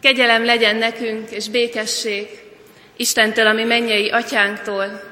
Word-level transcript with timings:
Kegyelem 0.00 0.44
legyen 0.44 0.76
nekünk, 0.76 1.30
és 1.30 1.48
békesség 1.48 2.28
Istentől, 2.96 3.46
ami 3.46 3.64
mennyei 3.64 4.10
atyánktól, 4.10 5.02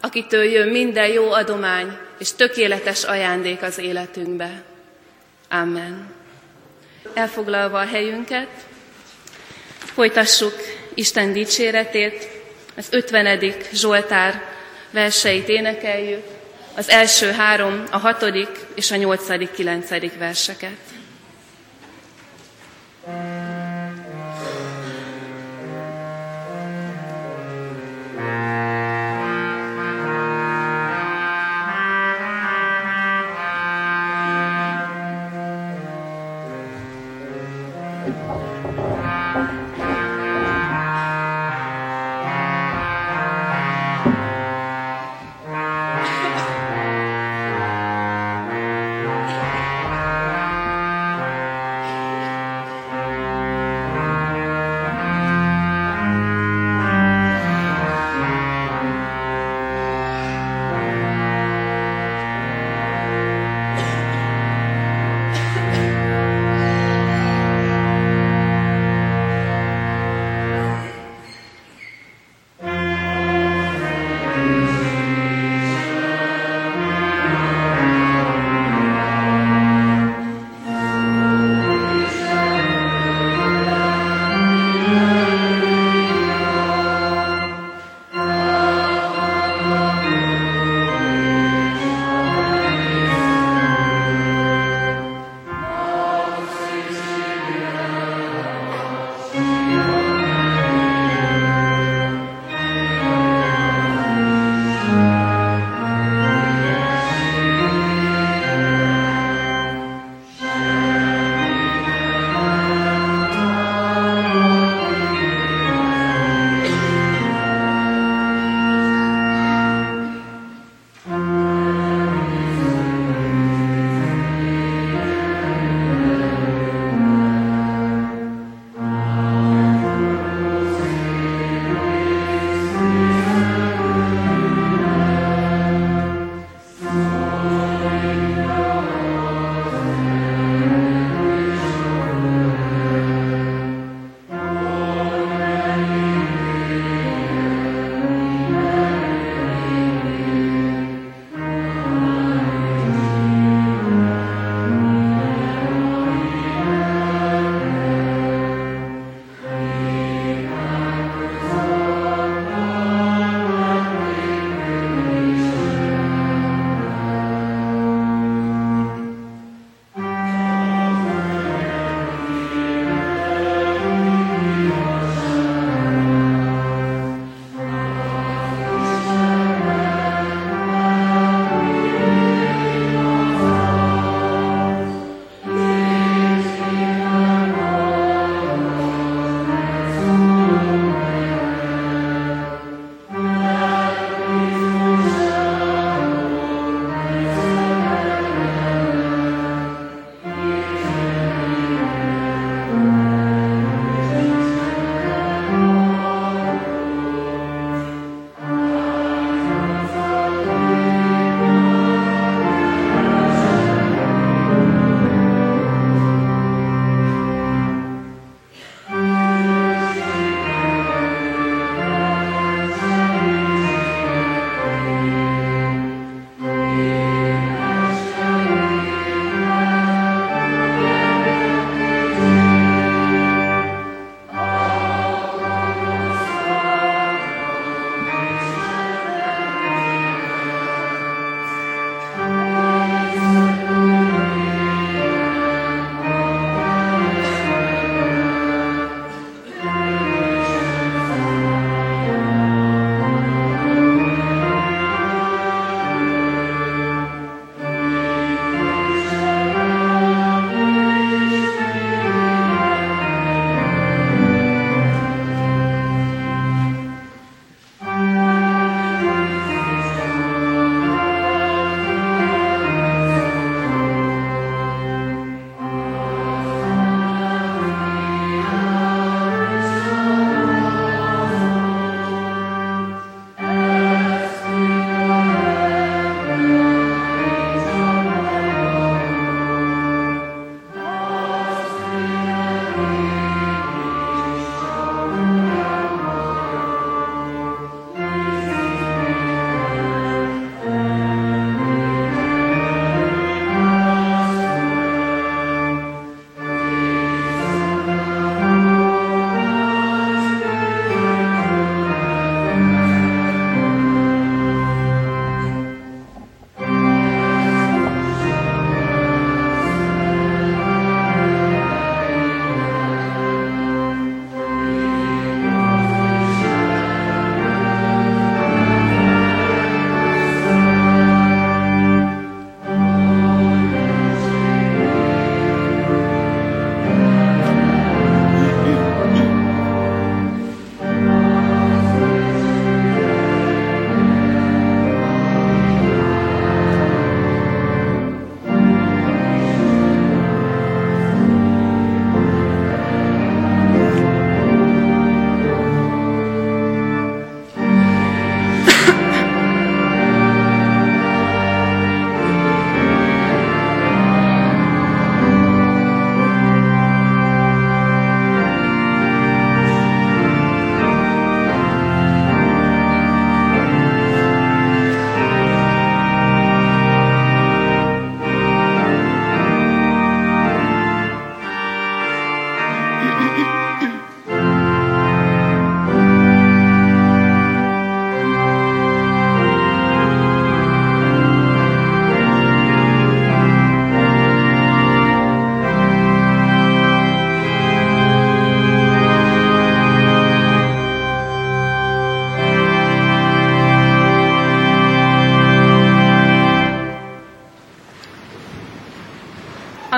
akitől 0.00 0.44
jön 0.44 0.68
minden 0.68 1.08
jó 1.08 1.30
adomány 1.30 1.96
és 2.18 2.32
tökéletes 2.32 3.04
ajándék 3.04 3.62
az 3.62 3.78
életünkbe. 3.78 4.62
Amen. 5.48 6.14
Elfoglalva 7.14 7.80
a 7.80 7.86
helyünket, 7.86 8.48
folytassuk 9.78 10.54
Isten 10.94 11.32
dicséretét, 11.32 12.28
az 12.76 12.86
50. 12.90 13.54
Zsoltár 13.72 14.42
verseit 14.90 15.48
énekeljük, 15.48 16.24
az 16.76 16.88
első 16.88 17.30
három, 17.30 17.84
a 17.90 17.98
hatodik 17.98 18.48
és 18.74 18.90
a 18.90 18.96
nyolcadik, 18.96 19.50
kilencedik 19.50 20.18
verseket. 20.18 20.78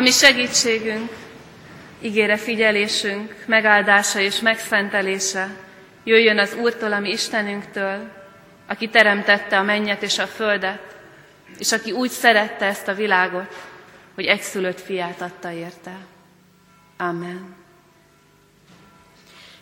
Ami 0.09 0.17
segítségünk, 0.17 1.11
ígére 2.01 2.37
figyelésünk, 2.37 3.35
megáldása 3.47 4.21
és 4.21 4.41
megszentelése 4.41 5.57
jöjjön 6.05 6.39
az 6.39 6.55
Úrtól, 6.55 6.93
ami 6.93 7.11
Istenünktől, 7.11 8.11
aki 8.67 8.89
teremtette 8.89 9.59
a 9.59 9.63
mennyet 9.63 10.03
és 10.03 10.19
a 10.19 10.27
földet, 10.27 10.97
és 11.59 11.73
aki 11.73 11.93
úgy 11.93 12.11
szerette 12.11 12.65
ezt 12.65 12.89
a 12.89 12.95
világot, 12.95 13.55
hogy 14.15 14.25
egyszülött 14.25 14.81
fiát 14.81 15.21
adta 15.21 15.53
érte. 15.53 15.97
Amen. 16.97 17.55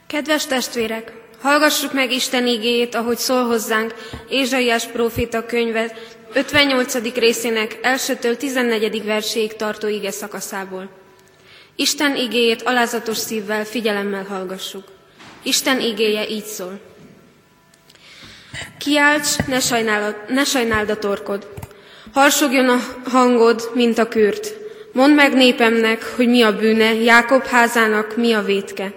Kedves 0.07 0.47
testvérek, 0.47 1.13
hallgassuk 1.41 1.93
meg 1.93 2.11
Isten 2.11 2.47
igéjét, 2.47 2.95
ahogy 2.95 3.19
szól 3.19 3.45
hozzánk 3.45 3.95
Ézsaiás 4.29 4.87
próféta 4.87 5.47
könyve 5.47 5.93
58. 6.37 7.15
részének 7.15 7.79
elsőtől 7.83 8.37
14. 8.37 9.05
verséig 9.05 9.57
tartó 9.57 9.89
ige 9.89 10.11
szakaszából. 10.11 10.89
Isten 11.77 12.17
igéjét 12.17 12.63
alázatos 12.63 13.17
szívvel, 13.17 13.65
figyelemmel 13.65 14.25
hallgassuk. 14.25 14.85
Isten 15.43 15.81
igéje 15.81 16.29
így 16.29 16.45
szól. 16.45 16.81
Kiálts, 18.79 19.37
ne, 19.47 19.61
sajnálod, 19.61 20.17
ne 20.29 20.45
sajnáld 20.45 20.91
a 20.91 20.99
torkod. 20.99 21.49
Harsogjon 22.13 22.69
a 22.69 22.81
hangod, 23.05 23.71
mint 23.75 23.99
a 23.99 24.09
kürt. 24.09 24.55
Mondd 24.93 25.15
meg 25.15 25.35
népemnek, 25.35 26.05
hogy 26.17 26.29
mi 26.29 26.43
a 26.43 26.57
bűne, 26.57 26.95
Jákob 26.95 27.45
házának 27.45 28.17
mi 28.17 28.33
a 28.33 28.43
vétke. 28.43 28.93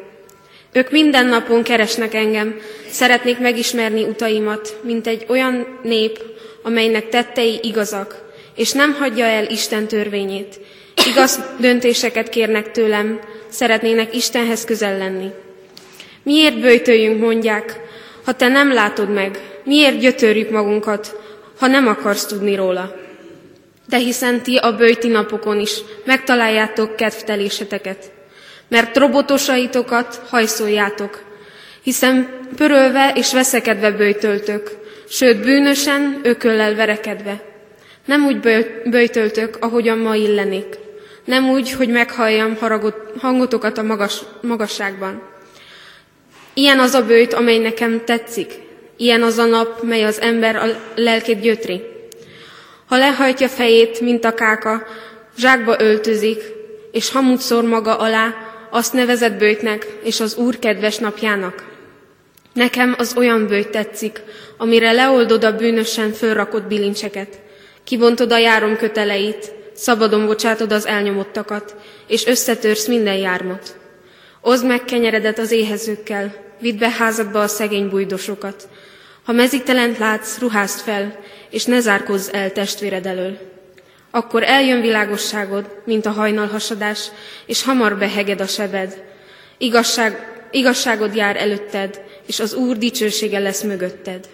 Ők 0.71 0.91
minden 0.91 1.25
napon 1.25 1.63
keresnek 1.63 2.13
engem, 2.13 2.59
szeretnék 2.89 3.39
megismerni 3.39 4.03
utaimat, 4.03 4.77
mint 4.83 5.07
egy 5.07 5.25
olyan 5.27 5.79
nép, 5.83 6.37
amelynek 6.63 7.09
tettei 7.09 7.59
igazak, 7.61 8.27
és 8.55 8.71
nem 8.71 8.93
hagyja 8.93 9.25
el 9.25 9.45
Isten 9.45 9.87
törvényét. 9.87 10.59
Igaz 11.07 11.39
döntéseket 11.59 12.29
kérnek 12.29 12.71
tőlem, 12.71 13.19
szeretnének 13.49 14.15
Istenhez 14.15 14.65
közel 14.65 14.97
lenni. 14.97 15.29
Miért 16.23 16.59
bőjtöljünk, 16.59 17.19
mondják, 17.19 17.79
ha 18.25 18.33
te 18.33 18.47
nem 18.47 18.73
látod 18.73 19.09
meg? 19.09 19.39
Miért 19.63 19.99
gyötörjük 19.99 20.49
magunkat, 20.49 21.19
ha 21.59 21.67
nem 21.67 21.87
akarsz 21.87 22.25
tudni 22.25 22.55
róla? 22.55 22.95
De 23.87 23.97
hiszen 23.97 24.41
ti 24.41 24.55
a 24.55 24.75
bőjti 24.75 25.07
napokon 25.07 25.59
is 25.59 25.79
megtaláljátok 26.05 26.95
kedvteléseteket, 26.95 28.11
mert 28.67 28.97
robotosaitokat 28.97 30.21
hajszoljátok, 30.29 31.23
hiszen 31.83 32.39
pörölve 32.55 33.11
és 33.15 33.33
veszekedve 33.33 33.91
bőjtöltök, 33.91 34.77
sőt 35.09 35.41
bűnösen, 35.41 36.19
ököllel 36.23 36.75
verekedve. 36.75 37.41
Nem 38.05 38.25
úgy 38.25 38.39
böjtöltök, 38.89 39.57
ahogyan 39.59 39.97
ma 39.97 40.15
illenék. 40.15 40.77
Nem 41.25 41.49
úgy, 41.49 41.71
hogy 41.71 41.89
meghalljam 41.89 42.55
haragot, 42.55 42.95
hangotokat 43.17 43.77
a 43.77 43.83
magas, 43.83 44.19
magasságban. 44.41 45.21
Ilyen 46.53 46.79
az 46.79 46.93
a 46.93 47.05
bőjt, 47.05 47.33
amely 47.33 47.57
nekem 47.57 48.01
tetszik. 48.05 48.53
Ilyen 48.97 49.21
az 49.21 49.37
a 49.37 49.45
nap, 49.45 49.83
mely 49.83 50.03
az 50.03 50.21
ember 50.21 50.55
a 50.55 50.65
lelkét 50.95 51.41
gyötri. 51.41 51.81
Ha 52.85 52.97
lehajtja 52.97 53.47
fejét, 53.47 54.01
mint 54.01 54.25
a 54.25 54.33
káka, 54.33 54.87
zsákba 55.37 55.75
öltözik, 55.79 56.41
és 56.91 57.11
hamut 57.11 57.39
szór 57.39 57.63
maga 57.63 57.97
alá, 57.97 58.35
azt 58.71 58.93
nevezett 58.93 59.37
bőjtnek, 59.37 59.87
és 60.03 60.19
az 60.19 60.35
Úr 60.35 60.59
kedves 60.59 60.97
napjának. 60.97 61.63
Nekem 62.53 62.95
az 62.97 63.13
olyan 63.17 63.47
bőjt 63.47 63.69
tetszik, 63.69 64.21
amire 64.61 64.91
leoldod 64.91 65.43
a 65.43 65.55
bűnösen 65.55 66.11
fölrakott 66.11 66.67
bilincseket, 66.67 67.39
kibontod 67.83 68.31
a 68.31 68.37
járom 68.37 68.77
köteleit, 68.77 69.51
szabadon 69.73 70.25
bocsátod 70.25 70.71
az 70.71 70.87
elnyomottakat, 70.87 71.75
és 72.07 72.25
összetörsz 72.25 72.87
minden 72.87 73.15
jármot. 73.15 73.77
Oszd 74.41 74.65
meg 74.65 74.85
kenyeredet 74.85 75.39
az 75.39 75.51
éhezőkkel, 75.51 76.35
vidd 76.59 76.77
be 76.77 76.89
házadba 76.89 77.41
a 77.41 77.47
szegény 77.47 77.89
bújdosokat. 77.89 78.67
Ha 79.23 79.31
mezítelent 79.31 79.97
látsz, 79.97 80.39
ruházd 80.39 80.79
fel, 80.79 81.19
és 81.49 81.65
ne 81.65 81.79
zárkozz 81.79 82.29
el 82.31 82.51
testvéred 82.51 83.05
elől. 83.05 83.37
Akkor 84.11 84.43
eljön 84.43 84.81
világosságod, 84.81 85.81
mint 85.85 86.05
a 86.05 86.11
hajnalhasadás, 86.11 87.07
és 87.45 87.63
hamar 87.63 87.97
beheged 87.97 88.41
a 88.41 88.47
sebed. 88.47 89.03
Igazság, 89.57 90.41
igazságod 90.51 91.15
jár 91.15 91.37
előtted, 91.37 92.01
és 92.27 92.39
az 92.39 92.53
Úr 92.53 92.77
dicsősége 92.77 93.39
lesz 93.39 93.61
mögötted. 93.61 94.27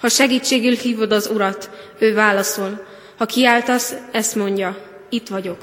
Ha 0.00 0.08
segítségül 0.08 0.74
hívod 0.74 1.12
az 1.12 1.30
Urat, 1.32 1.70
ő 1.98 2.14
válaszol. 2.14 2.86
Ha 3.16 3.26
kiáltasz, 3.26 3.94
ezt 4.12 4.34
mondja, 4.34 4.76
itt 5.08 5.28
vagyok. 5.28 5.58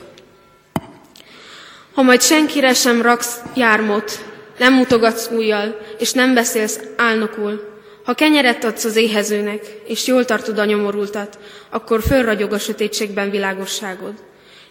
Ha 1.94 2.02
majd 2.02 2.22
senkire 2.22 2.74
sem 2.74 3.02
raksz 3.02 3.42
jármot, 3.56 4.26
nem 4.58 4.74
mutogatsz 4.74 5.30
újjal, 5.32 5.80
és 5.98 6.12
nem 6.12 6.34
beszélsz 6.34 6.80
álnokul, 6.98 7.74
ha 8.04 8.14
kenyeret 8.14 8.64
adsz 8.64 8.84
az 8.84 8.96
éhezőnek, 8.96 9.82
és 9.86 10.08
jól 10.08 10.26
tartod 10.26 10.58
a 10.58 10.66
nyomorultat, 10.66 11.38
akkor 11.70 12.02
fölragyog 12.02 12.54
a 12.54 12.60
sötétségben 12.60 13.30
világosságod, 13.30 14.14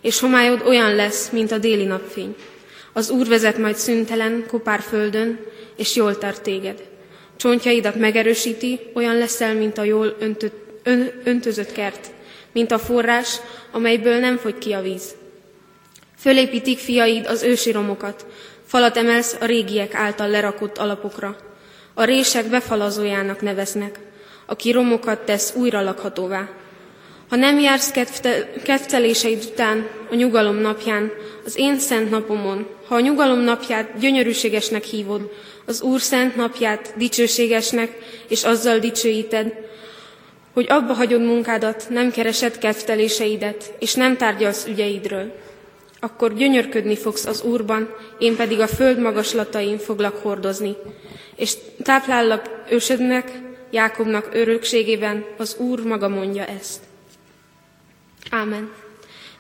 és 0.01 0.21
homályod 0.21 0.63
olyan 0.67 0.95
lesz, 0.95 1.31
mint 1.31 1.53
a 1.53 1.59
déli 1.59 1.85
napfény. 1.85 2.35
Az 2.93 3.11
Úr 3.11 3.27
vezet 3.27 3.59
majd 3.59 3.77
szüntelen, 3.77 4.45
kopár 4.49 4.81
földön, 4.81 5.39
és 5.77 5.97
jól 5.97 6.19
tart 6.19 6.43
téged. 6.43 6.83
Csontjaidat 7.37 7.95
megerősíti, 7.95 8.81
olyan 8.95 9.19
leszel, 9.19 9.55
mint 9.55 9.79
a 9.79 9.85
jól 9.85 10.17
öntött, 10.19 10.81
ön, 10.83 11.23
öntözött 11.25 11.73
kert, 11.73 12.11
mint 12.53 12.71
a 12.71 12.79
forrás, 12.79 13.41
amelyből 13.73 14.19
nem 14.19 14.37
fogy 14.37 14.59
ki 14.59 14.73
a 14.73 14.81
víz. 14.81 15.15
Fölépítik 16.19 16.79
fiaid 16.79 17.27
az 17.27 17.43
ősi 17.43 17.73
romokat, 17.73 18.27
falat 18.67 18.97
emelsz 18.97 19.37
a 19.41 19.45
régiek 19.45 19.95
által 19.95 20.29
lerakott 20.29 20.79
alapokra. 20.79 21.37
A 21.95 22.05
rések 22.05 22.47
befalazójának 22.47 23.41
neveznek, 23.41 23.99
aki 24.47 24.71
romokat 24.71 25.21
tesz 25.21 25.55
újra 25.57 25.83
lakhatóvá. 25.83 26.49
Ha 27.29 27.37
nem 27.37 27.59
jársz 27.59 27.91
kedvteléseid 28.63 29.45
után 29.53 29.89
a 30.11 30.15
nyugalom 30.15 30.57
napján, 30.57 31.13
az 31.45 31.57
én 31.57 31.79
szent 31.79 32.11
napomon, 32.11 32.67
ha 32.87 32.95
a 32.95 33.01
nyugalom 33.01 33.39
napját 33.39 33.99
gyönyörűségesnek 33.99 34.85
hívod, 34.85 35.31
az 35.67 35.83
Úr 35.83 36.01
szent 36.01 36.37
napját 36.37 36.93
dicsőségesnek, 36.97 37.99
és 38.29 38.45
azzal 38.45 38.79
dicsőíted, 38.79 39.53
hogy 40.53 40.67
abba 40.69 40.93
hagyod 40.93 41.23
munkádat, 41.23 41.87
nem 41.89 42.11
keresed 42.11 42.59
kedvteléseidet, 42.59 43.75
és 43.79 43.95
nem 43.95 44.17
tárgyalsz 44.17 44.67
ügyeidről. 44.67 45.35
Akkor 46.01 46.35
gyönyörködni 46.35 46.97
fogsz 46.97 47.27
az 47.27 47.43
Úrban, 47.43 47.95
én 48.19 48.37
pedig 48.37 48.61
a 48.61 48.67
föld 48.67 48.99
magaslatain 48.99 49.79
foglak 49.79 50.17
hordozni, 50.23 50.77
és 51.37 51.55
táplállak 51.83 52.65
ősödnek, 52.71 53.43
Jákobnak 53.71 54.29
örökségében, 54.33 55.25
az 55.37 55.57
Úr 55.59 55.83
maga 55.83 56.09
mondja 56.09 56.45
ezt. 56.45 56.81
Ámen. 58.31 58.73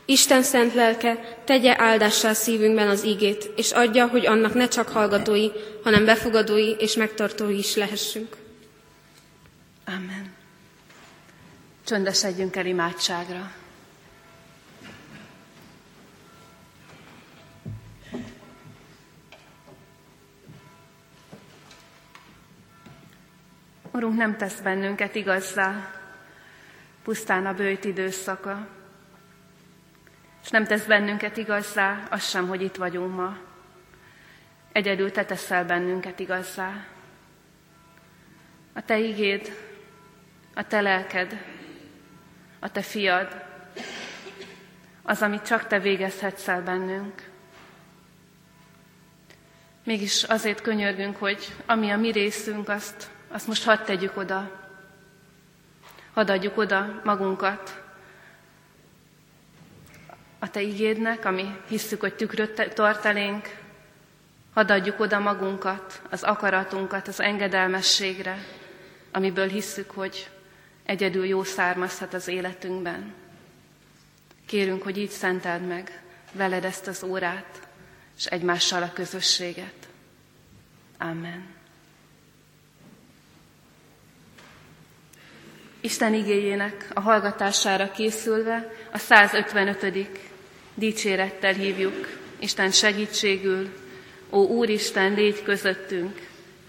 Isten 0.04 0.42
szent 0.42 0.74
lelke 0.74 1.38
tegye 1.44 1.74
áldássá 1.78 2.32
szívünkben 2.32 2.88
az 2.88 3.02
igét, 3.02 3.50
és 3.56 3.70
adja, 3.70 4.06
hogy 4.06 4.26
annak 4.26 4.54
ne 4.54 4.68
csak 4.68 4.88
hallgatói, 4.88 5.48
hanem 5.82 6.04
befogadói 6.04 6.70
és 6.78 6.94
megtartói 6.94 7.58
is 7.58 7.74
lehessünk. 7.76 8.36
Amen. 9.86 10.32
Csöndesedjünk 11.84 12.56
el 12.56 12.66
imádságra. 12.66 13.52
Urunk 23.92 24.16
nem 24.16 24.36
tesz 24.36 24.60
bennünket 24.60 25.14
igazzá, 25.14 25.93
pusztán 27.04 27.46
a 27.46 27.54
bőjt 27.54 27.84
időszaka, 27.84 28.66
és 30.42 30.50
nem 30.50 30.64
tesz 30.64 30.84
bennünket 30.84 31.36
igazzá, 31.36 32.06
az 32.10 32.28
sem, 32.28 32.48
hogy 32.48 32.62
itt 32.62 32.76
vagyunk 32.76 33.14
ma. 33.14 33.36
Egyedül 34.72 35.10
te 35.10 35.24
teszel 35.24 35.64
bennünket 35.64 36.18
igazzá. 36.18 36.86
A 38.72 38.84
te 38.84 38.98
igéd, 38.98 39.56
a 40.54 40.66
te 40.66 40.80
lelked, 40.80 41.44
a 42.58 42.70
te 42.70 42.82
fiad, 42.82 43.44
az, 45.02 45.22
amit 45.22 45.46
csak 45.46 45.66
te 45.66 45.80
végezhetsz 45.80 46.48
el 46.48 46.62
bennünk. 46.62 47.30
Mégis 49.84 50.22
azért 50.22 50.60
könyörgünk, 50.60 51.16
hogy 51.16 51.54
ami 51.66 51.90
a 51.90 51.96
mi 51.96 52.10
részünk, 52.10 52.68
azt, 52.68 53.10
azt 53.28 53.46
most 53.46 53.64
hadd 53.64 53.84
tegyük 53.84 54.16
oda. 54.16 54.63
Hadd 56.14 56.30
adjuk 56.30 56.56
oda 56.58 57.00
magunkat 57.04 57.82
a 60.38 60.50
Te 60.50 60.60
igédnek, 60.60 61.24
ami 61.24 61.56
hisszük, 61.68 62.00
hogy 62.00 62.14
tükröt 62.14 62.74
tart 62.74 63.04
elénk. 63.04 63.56
Hadd 64.52 64.70
adjuk 64.70 65.00
oda 65.00 65.18
magunkat, 65.18 66.02
az 66.10 66.22
akaratunkat, 66.22 67.08
az 67.08 67.20
engedelmességre, 67.20 68.38
amiből 69.12 69.48
hisszük, 69.48 69.90
hogy 69.90 70.30
egyedül 70.84 71.24
jó 71.24 71.42
származhat 71.42 72.14
az 72.14 72.28
életünkben. 72.28 73.14
Kérünk, 74.46 74.82
hogy 74.82 74.98
így 74.98 75.10
szenteld 75.10 75.66
meg 75.66 76.02
veled 76.32 76.64
ezt 76.64 76.86
az 76.86 77.02
órát, 77.02 77.68
és 78.16 78.26
egymással 78.26 78.82
a 78.82 78.92
közösséget. 78.92 79.88
Amen. 80.98 81.53
Isten 85.84 86.14
igéjének 86.14 86.88
a 86.94 87.00
hallgatására 87.00 87.90
készülve 87.90 88.72
a 88.92 88.98
155. 88.98 90.08
dicsérettel 90.74 91.52
hívjuk 91.52 92.08
Isten 92.38 92.70
segítségül, 92.70 93.68
Ó 94.30 94.46
Úristen, 94.46 95.14
légy 95.14 95.42
közöttünk, 95.42 96.20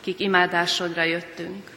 kik 0.02 0.20
imádásodra 0.20 1.04
jöttünk. 1.04 1.75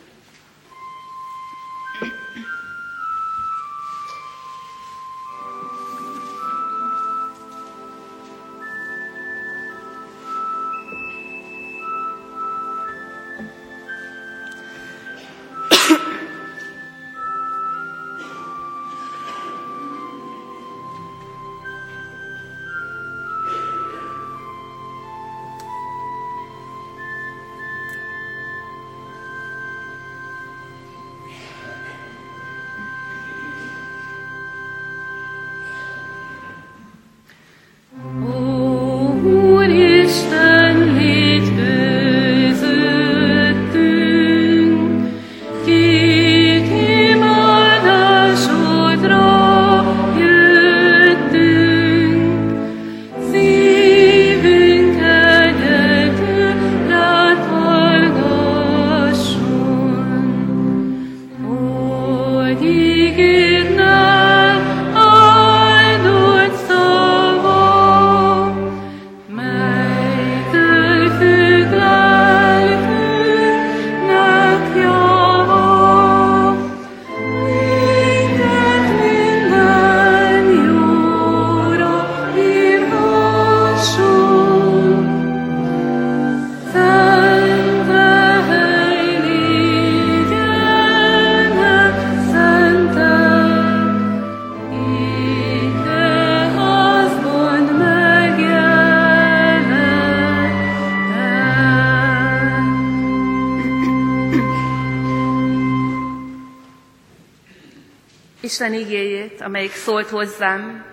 Isten 108.48 108.74
igéjét, 108.74 109.40
amelyik 109.40 109.72
szólt 109.72 110.08
hozzám, 110.08 110.84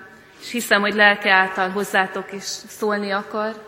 és 0.41 0.51
hiszem, 0.51 0.81
hogy 0.81 0.93
lelke 0.93 1.31
által 1.31 1.69
hozzátok 1.69 2.33
is 2.33 2.43
szólni 2.43 3.11
akar. 3.11 3.63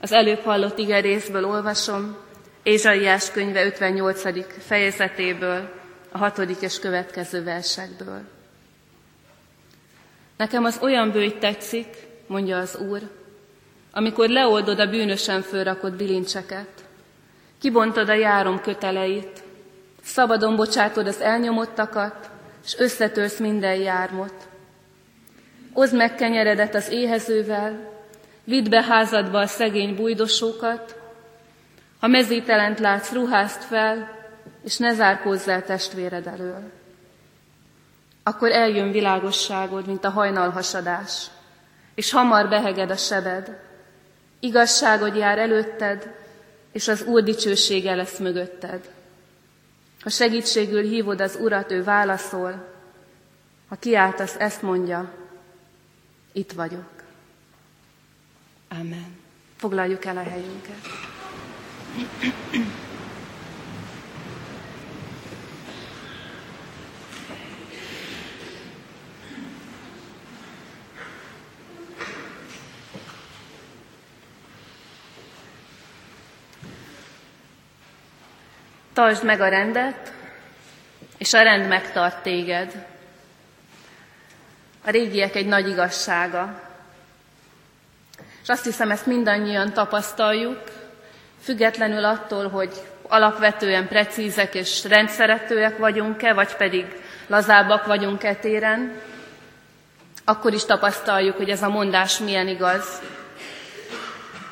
Az 0.00 0.12
előbb 0.12 0.42
hallott 0.42 0.78
ige 0.78 1.00
részből 1.00 1.44
olvasom, 1.44 2.16
Ézsaiás 2.62 3.30
könyve 3.30 3.64
58. 3.64 4.62
fejezetéből, 4.66 5.72
a 6.10 6.18
hatodik 6.18 6.60
és 6.60 6.78
következő 6.78 7.44
versekből. 7.44 8.20
Nekem 10.36 10.64
az 10.64 10.78
olyan 10.80 11.10
bőj 11.10 11.38
tetszik, 11.38 11.86
mondja 12.26 12.58
az 12.58 12.76
Úr, 12.76 13.00
amikor 13.92 14.28
leoldod 14.28 14.80
a 14.80 14.90
bűnösen 14.90 15.42
fölrakott 15.42 15.94
bilincseket, 15.94 16.84
kibontod 17.60 18.08
a 18.08 18.14
járom 18.14 18.60
köteleit, 18.60 19.42
szabadon 20.02 20.56
bocsátod 20.56 21.06
az 21.06 21.20
elnyomottakat, 21.20 22.30
és 22.64 22.78
összetörsz 22.78 23.38
minden 23.38 23.74
jármot. 23.74 24.34
Oszd 25.72 25.94
meg 25.94 26.14
kenyeredet 26.14 26.74
az 26.74 26.90
éhezővel, 26.90 27.90
vidd 28.44 28.70
be 28.70 28.82
házadba 28.82 29.38
a 29.38 29.46
szegény 29.46 29.94
bújdosókat, 29.96 31.00
ha 32.00 32.06
mezítelent 32.06 32.78
látsz, 32.78 33.12
ruházt 33.12 33.64
fel, 33.64 34.20
és 34.64 34.76
ne 34.76 34.94
zárkózz 34.94 35.48
el 35.48 35.64
testvéred 35.64 36.26
elől. 36.26 36.70
Akkor 38.22 38.50
eljön 38.50 38.90
világosságod, 38.90 39.86
mint 39.86 40.04
a 40.04 40.10
hajnalhasadás, 40.10 41.26
és 41.94 42.10
hamar 42.10 42.48
beheged 42.48 42.90
a 42.90 42.96
sebed. 42.96 43.58
Igazságod 44.40 45.16
jár 45.16 45.38
előtted, 45.38 46.14
és 46.72 46.88
az 46.88 47.02
Úr 47.02 47.22
dicsősége 47.22 47.94
lesz 47.94 48.18
mögötted. 48.18 48.80
Ha 50.02 50.10
segítségül 50.10 50.82
hívod 50.82 51.20
az 51.20 51.36
Urat, 51.40 51.70
ő 51.70 51.82
válaszol. 51.82 52.68
Ha 53.68 53.76
kiáltasz, 53.76 54.34
ezt 54.38 54.62
mondja, 54.62 55.12
itt 56.32 56.52
vagyok. 56.52 56.90
Amen. 58.68 59.16
Foglaljuk 59.56 60.04
el 60.04 60.16
a 60.16 60.22
helyünket. 60.22 60.86
Tartsd 78.92 79.24
meg 79.24 79.40
a 79.40 79.48
rendet, 79.48 80.12
és 81.18 81.32
a 81.32 81.42
rend 81.42 81.68
megtart 81.68 82.22
téged. 82.22 82.86
A 84.84 84.90
régiek 84.90 85.34
egy 85.34 85.46
nagy 85.46 85.68
igazsága. 85.68 86.60
És 88.42 88.48
azt 88.48 88.64
hiszem, 88.64 88.90
ezt 88.90 89.06
mindannyian 89.06 89.72
tapasztaljuk, 89.72 90.60
függetlenül 91.42 92.04
attól, 92.04 92.48
hogy 92.48 92.70
alapvetően 93.08 93.88
precízek 93.88 94.54
és 94.54 94.84
rendszeretőek 94.84 95.78
vagyunk-e, 95.78 96.32
vagy 96.32 96.56
pedig 96.56 96.86
lazábbak 97.26 97.86
vagyunk-e 97.86 98.34
téren, 98.34 99.00
akkor 100.24 100.52
is 100.52 100.64
tapasztaljuk, 100.64 101.36
hogy 101.36 101.50
ez 101.50 101.62
a 101.62 101.68
mondás 101.68 102.18
milyen 102.18 102.48
igaz. 102.48 103.02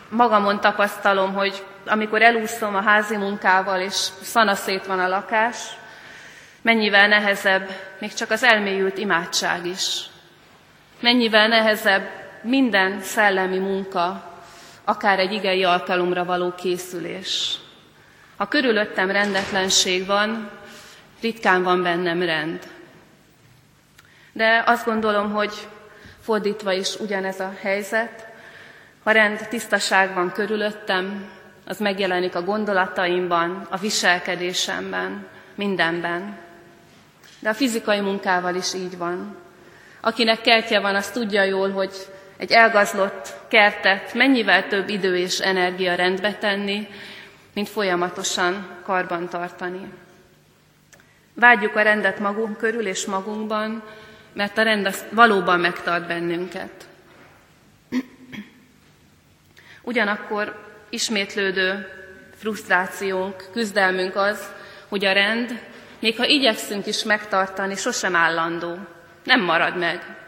Magamon 0.09 0.61
tapasztalom, 0.61 1.33
hogy 1.35 1.65
amikor 1.91 2.23
elúszom 2.23 2.75
a 2.75 2.83
házi 2.83 3.17
munkával, 3.17 3.81
és 3.81 3.95
szanaszét 4.23 4.87
van 4.87 4.99
a 4.99 5.09
lakás, 5.09 5.57
mennyivel 6.63 7.09
nehezebb 7.09 7.71
még 7.99 8.15
csak 8.15 8.31
az 8.31 8.43
elmélyült 8.43 8.99
imádság 8.99 9.67
is. 9.67 10.03
Mennyivel 11.01 11.49
nehezebb 11.49 12.09
minden 12.43 13.01
szellemi 13.01 13.59
munka, 13.59 14.33
akár 14.85 15.19
egy 15.19 15.33
igei 15.33 15.65
alkalomra 15.65 16.25
való 16.25 16.55
készülés. 16.55 17.59
Ha 18.37 18.49
körülöttem 18.49 19.11
rendetlenség 19.11 20.07
van, 20.07 20.51
ritkán 21.21 21.63
van 21.63 21.83
bennem 21.83 22.23
rend. 22.23 22.59
De 24.33 24.63
azt 24.67 24.85
gondolom, 24.85 25.33
hogy 25.33 25.53
fordítva 26.21 26.73
is 26.73 26.95
ugyanez 26.99 27.41
a 27.41 27.53
helyzet, 27.61 28.27
ha 29.03 29.11
rend, 29.11 29.47
tisztaság 29.49 30.15
van 30.15 30.33
körülöttem, 30.33 31.31
az 31.71 31.79
megjelenik 31.79 32.35
a 32.35 32.43
gondolataimban, 32.43 33.67
a 33.71 33.77
viselkedésemben, 33.77 35.27
mindenben. 35.55 36.39
De 37.39 37.49
a 37.49 37.55
fizikai 37.55 38.01
munkával 38.01 38.55
is 38.55 38.75
így 38.75 38.97
van. 38.97 39.37
Akinek 40.01 40.41
kertje 40.41 40.81
van, 40.81 40.95
az 40.95 41.11
tudja 41.11 41.43
jól, 41.43 41.71
hogy 41.71 41.93
egy 42.37 42.53
elgazlott 42.53 43.35
kertet 43.49 44.15
mennyivel 44.15 44.69
több 44.69 44.89
idő 44.89 45.17
és 45.17 45.39
energia 45.39 45.95
rendbe 45.95 46.35
tenni, 46.35 46.89
mint 47.55 47.69
folyamatosan 47.69 48.69
karban 48.83 49.29
tartani. 49.29 49.93
Vágyjuk 51.35 51.77
a 51.77 51.83
rendet 51.83 52.19
magunk 52.19 52.57
körül 52.57 52.87
és 52.87 53.07
magunkban, 53.07 53.83
mert 54.33 54.59
a 54.59 54.63
rend 54.63 55.05
valóban 55.11 55.61
megtart 55.61 56.07
bennünket. 56.07 56.89
Ugyanakkor 59.83 60.69
ismétlődő 60.91 61.89
frusztrációnk, 62.35 63.45
küzdelmünk 63.53 64.17
az, 64.17 64.53
hogy 64.89 65.05
a 65.05 65.13
rend, 65.13 65.61
még 66.01 66.17
ha 66.17 66.25
igyekszünk 66.25 66.87
is 66.87 67.03
megtartani, 67.03 67.77
sosem 67.77 68.17
állandó, 68.17 68.79
nem 69.25 69.41
marad 69.41 69.77
meg. 69.77 70.19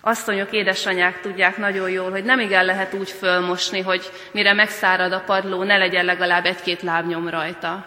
Asszonyok, 0.00 0.52
édesanyák 0.52 1.20
tudják 1.20 1.56
nagyon 1.56 1.90
jól, 1.90 2.10
hogy 2.10 2.24
nem 2.24 2.40
igen 2.40 2.64
lehet 2.64 2.94
úgy 2.94 3.10
fölmosni, 3.10 3.80
hogy 3.80 4.10
mire 4.32 4.52
megszárad 4.52 5.12
a 5.12 5.20
padló, 5.26 5.62
ne 5.62 5.76
legyen 5.76 6.04
legalább 6.04 6.44
egy-két 6.44 6.82
lábnyom 6.82 7.28
rajta. 7.28 7.86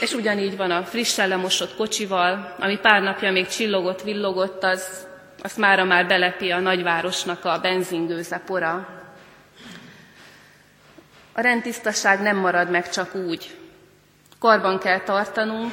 És 0.00 0.12
ugyanígy 0.12 0.56
van 0.56 0.70
a 0.70 0.84
frissen 0.84 1.28
lemosott 1.28 1.76
kocsival, 1.76 2.54
ami 2.58 2.78
pár 2.78 3.02
napja 3.02 3.32
még 3.32 3.46
csillogott, 3.46 4.02
villogott, 4.02 4.64
az, 4.64 5.07
azt 5.42 5.56
mára 5.56 5.84
már 5.84 6.06
belepi 6.06 6.50
a 6.50 6.58
nagyvárosnak 6.58 7.44
a 7.44 7.58
benzingőze 7.58 8.40
pora. 8.46 8.88
A 11.32 11.40
rendtisztaság 11.40 12.20
nem 12.20 12.36
marad 12.36 12.70
meg 12.70 12.90
csak 12.90 13.14
úgy. 13.14 13.56
Karban 14.38 14.78
kell 14.78 15.00
tartanunk, 15.00 15.72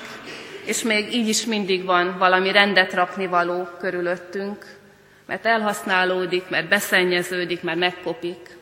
és 0.65 0.81
még 0.81 1.13
így 1.13 1.27
is 1.27 1.45
mindig 1.45 1.85
van 1.85 2.17
valami 2.17 2.51
rendet 2.51 2.93
rakni 2.93 3.27
való 3.27 3.67
körülöttünk, 3.79 4.65
mert 5.25 5.45
elhasználódik, 5.45 6.49
mert 6.49 6.67
beszennyeződik, 6.67 7.61
mert 7.61 7.77
megkopik. 7.77 8.57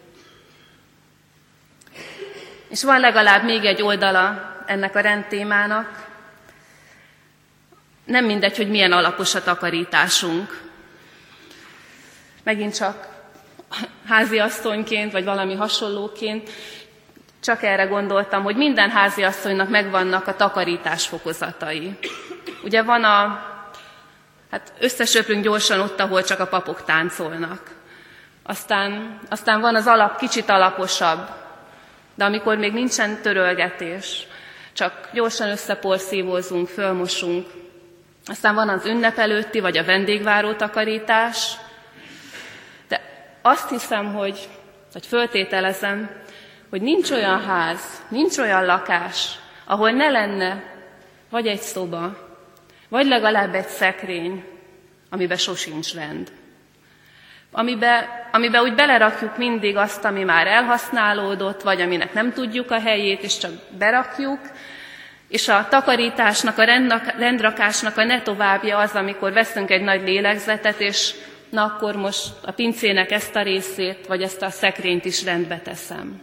És 2.69 2.83
van 2.83 2.99
legalább 2.99 3.43
még 3.43 3.65
egy 3.65 3.81
oldala 3.81 4.53
ennek 4.65 4.95
a 4.95 4.99
rendtémának. 4.99 6.07
Nem 8.05 8.25
mindegy, 8.25 8.57
hogy 8.57 8.69
milyen 8.69 8.91
alapos 8.91 9.35
a 9.35 9.43
takarításunk. 9.43 10.61
Megint 12.43 12.75
csak 12.75 13.07
háziasszonyként, 14.07 15.11
vagy 15.11 15.23
valami 15.23 15.55
hasonlóként 15.55 16.49
csak 17.43 17.63
erre 17.63 17.85
gondoltam, 17.85 18.43
hogy 18.43 18.55
minden 18.55 18.89
háziasszonynak 18.89 19.69
megvannak 19.69 20.27
a 20.27 20.35
takarítás 20.35 21.07
fokozatai. 21.07 21.97
Ugye 22.63 22.81
van 22.81 23.03
a, 23.03 23.45
hát 24.51 24.73
összesöprünk 24.79 25.43
gyorsan 25.43 25.79
ott, 25.79 25.99
ahol 25.99 26.23
csak 26.23 26.39
a 26.39 26.47
papok 26.47 26.83
táncolnak. 26.83 27.71
Aztán, 28.43 29.19
aztán 29.29 29.61
van 29.61 29.75
az 29.75 29.87
alap 29.87 30.17
kicsit 30.17 30.49
alaposabb, 30.49 31.29
de 32.15 32.25
amikor 32.25 32.57
még 32.57 32.73
nincsen 32.73 33.21
törölgetés, 33.21 34.27
csak 34.73 35.09
gyorsan 35.13 35.49
összeporszívózunk, 35.49 36.67
fölmosunk. 36.67 37.47
Aztán 38.25 38.55
van 38.55 38.69
az 38.69 38.85
ünnep 38.85 39.17
előtti, 39.17 39.59
vagy 39.59 39.77
a 39.77 39.83
vendégváró 39.83 40.53
takarítás. 40.53 41.57
Azt 43.45 43.69
hiszem, 43.69 44.13
hogy, 44.13 44.49
vagy 44.93 45.05
föltételezem, 45.05 46.09
hogy 46.69 46.81
nincs 46.81 47.11
olyan 47.11 47.41
ház, 47.45 48.03
nincs 48.07 48.37
olyan 48.37 48.65
lakás, 48.65 49.39
ahol 49.65 49.91
ne 49.91 50.09
lenne 50.09 50.63
vagy 51.29 51.47
egy 51.47 51.59
szoba, 51.59 52.17
vagy 52.89 53.05
legalább 53.05 53.53
egy 53.53 53.67
szekrény, 53.67 54.43
amiben 55.09 55.37
sosincs 55.37 55.93
rend. 55.93 56.31
Amibe, 57.51 58.27
amibe 58.31 58.61
úgy 58.61 58.75
belerakjuk 58.75 59.37
mindig 59.37 59.77
azt, 59.77 60.05
ami 60.05 60.23
már 60.23 60.47
elhasználódott, 60.47 61.61
vagy 61.61 61.81
aminek 61.81 62.13
nem 62.13 62.33
tudjuk 62.33 62.71
a 62.71 62.79
helyét, 62.79 63.23
és 63.23 63.37
csak 63.37 63.51
berakjuk, 63.77 64.39
és 65.27 65.47
a 65.47 65.67
takarításnak, 65.69 66.57
a 66.57 66.63
rendrakásnak 67.17 67.97
a 67.97 68.03
ne 68.03 68.21
továbbja 68.21 68.77
az, 68.77 68.95
amikor 68.95 69.33
veszünk 69.33 69.69
egy 69.69 69.81
nagy 69.81 70.01
lélegzetet, 70.01 70.79
és 70.79 71.13
na 71.53 71.63
akkor 71.63 71.95
most 71.95 72.33
a 72.41 72.51
pincének 72.51 73.11
ezt 73.11 73.35
a 73.35 73.41
részét, 73.41 74.07
vagy 74.07 74.21
ezt 74.21 74.41
a 74.41 74.49
szekrényt 74.49 75.05
is 75.05 75.23
rendbe 75.23 75.59
teszem. 75.59 76.21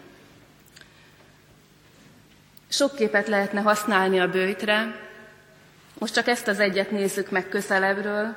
Sok 2.69 2.95
képet 2.95 3.29
lehetne 3.29 3.61
használni 3.61 4.21
a 4.21 4.31
bőjtre, 4.31 5.09
most 5.99 6.14
csak 6.14 6.27
ezt 6.27 6.49
az 6.49 6.59
egyet 6.59 6.90
nézzük 6.90 7.31
meg 7.31 7.49
közelebbről, 7.49 8.37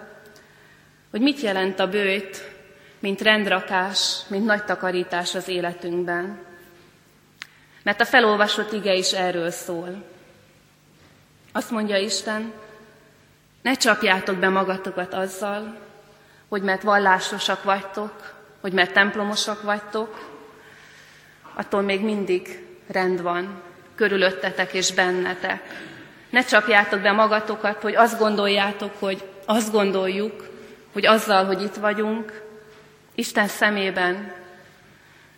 hogy 1.12 1.22
mit 1.22 1.40
jelent 1.40 1.80
a 1.80 1.90
bőjt, 1.90 2.52
mint 3.00 3.22
rendrakás, 3.22 4.20
mint 4.28 4.46
nagy 4.46 4.64
takarítás 4.64 5.36
az 5.36 5.48
életünkben. 5.48 6.40
Mert 7.84 8.02
a 8.02 8.06
felolvasott 8.06 8.72
ige 8.72 8.94
is 8.94 9.12
erről 9.12 9.52
szól. 9.52 10.04
Azt 11.52 11.72
mondja 11.72 11.98
Isten, 11.98 12.54
ne 13.62 13.74
csapjátok 13.74 14.38
be 14.38 14.50
magatokat 14.50 15.14
azzal, 15.14 15.92
hogy 16.54 16.62
mert 16.62 16.82
vallásosak 16.82 17.64
vagytok, 17.64 18.34
hogy 18.62 18.74
mert 18.74 18.94
templomosak 18.94 19.62
vagytok, 19.62 20.30
attól 21.54 21.82
még 21.82 22.02
mindig 22.02 22.66
rend 22.88 23.22
van, 23.22 23.62
körülöttetek 23.96 24.74
és 24.74 24.94
bennetek. 24.94 25.62
Ne 26.30 26.44
csapjátok 26.44 27.00
be 27.02 27.12
magatokat, 27.12 27.82
hogy 27.82 27.96
azt 27.96 28.20
gondoljátok, 28.20 28.92
hogy 29.00 29.24
azt 29.46 29.72
gondoljuk, 29.72 30.50
hogy 30.92 31.06
azzal, 31.06 31.46
hogy 31.46 31.62
itt 31.62 31.76
vagyunk, 31.76 32.42
Isten 33.16 33.48
szemében 33.48 34.34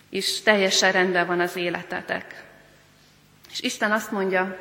is 0.09 0.41
teljesen 0.41 0.91
rendben 0.91 1.27
van 1.27 1.39
az 1.39 1.55
életetek. 1.55 2.43
És 3.51 3.59
Isten 3.59 3.91
azt 3.91 4.11
mondja, 4.11 4.57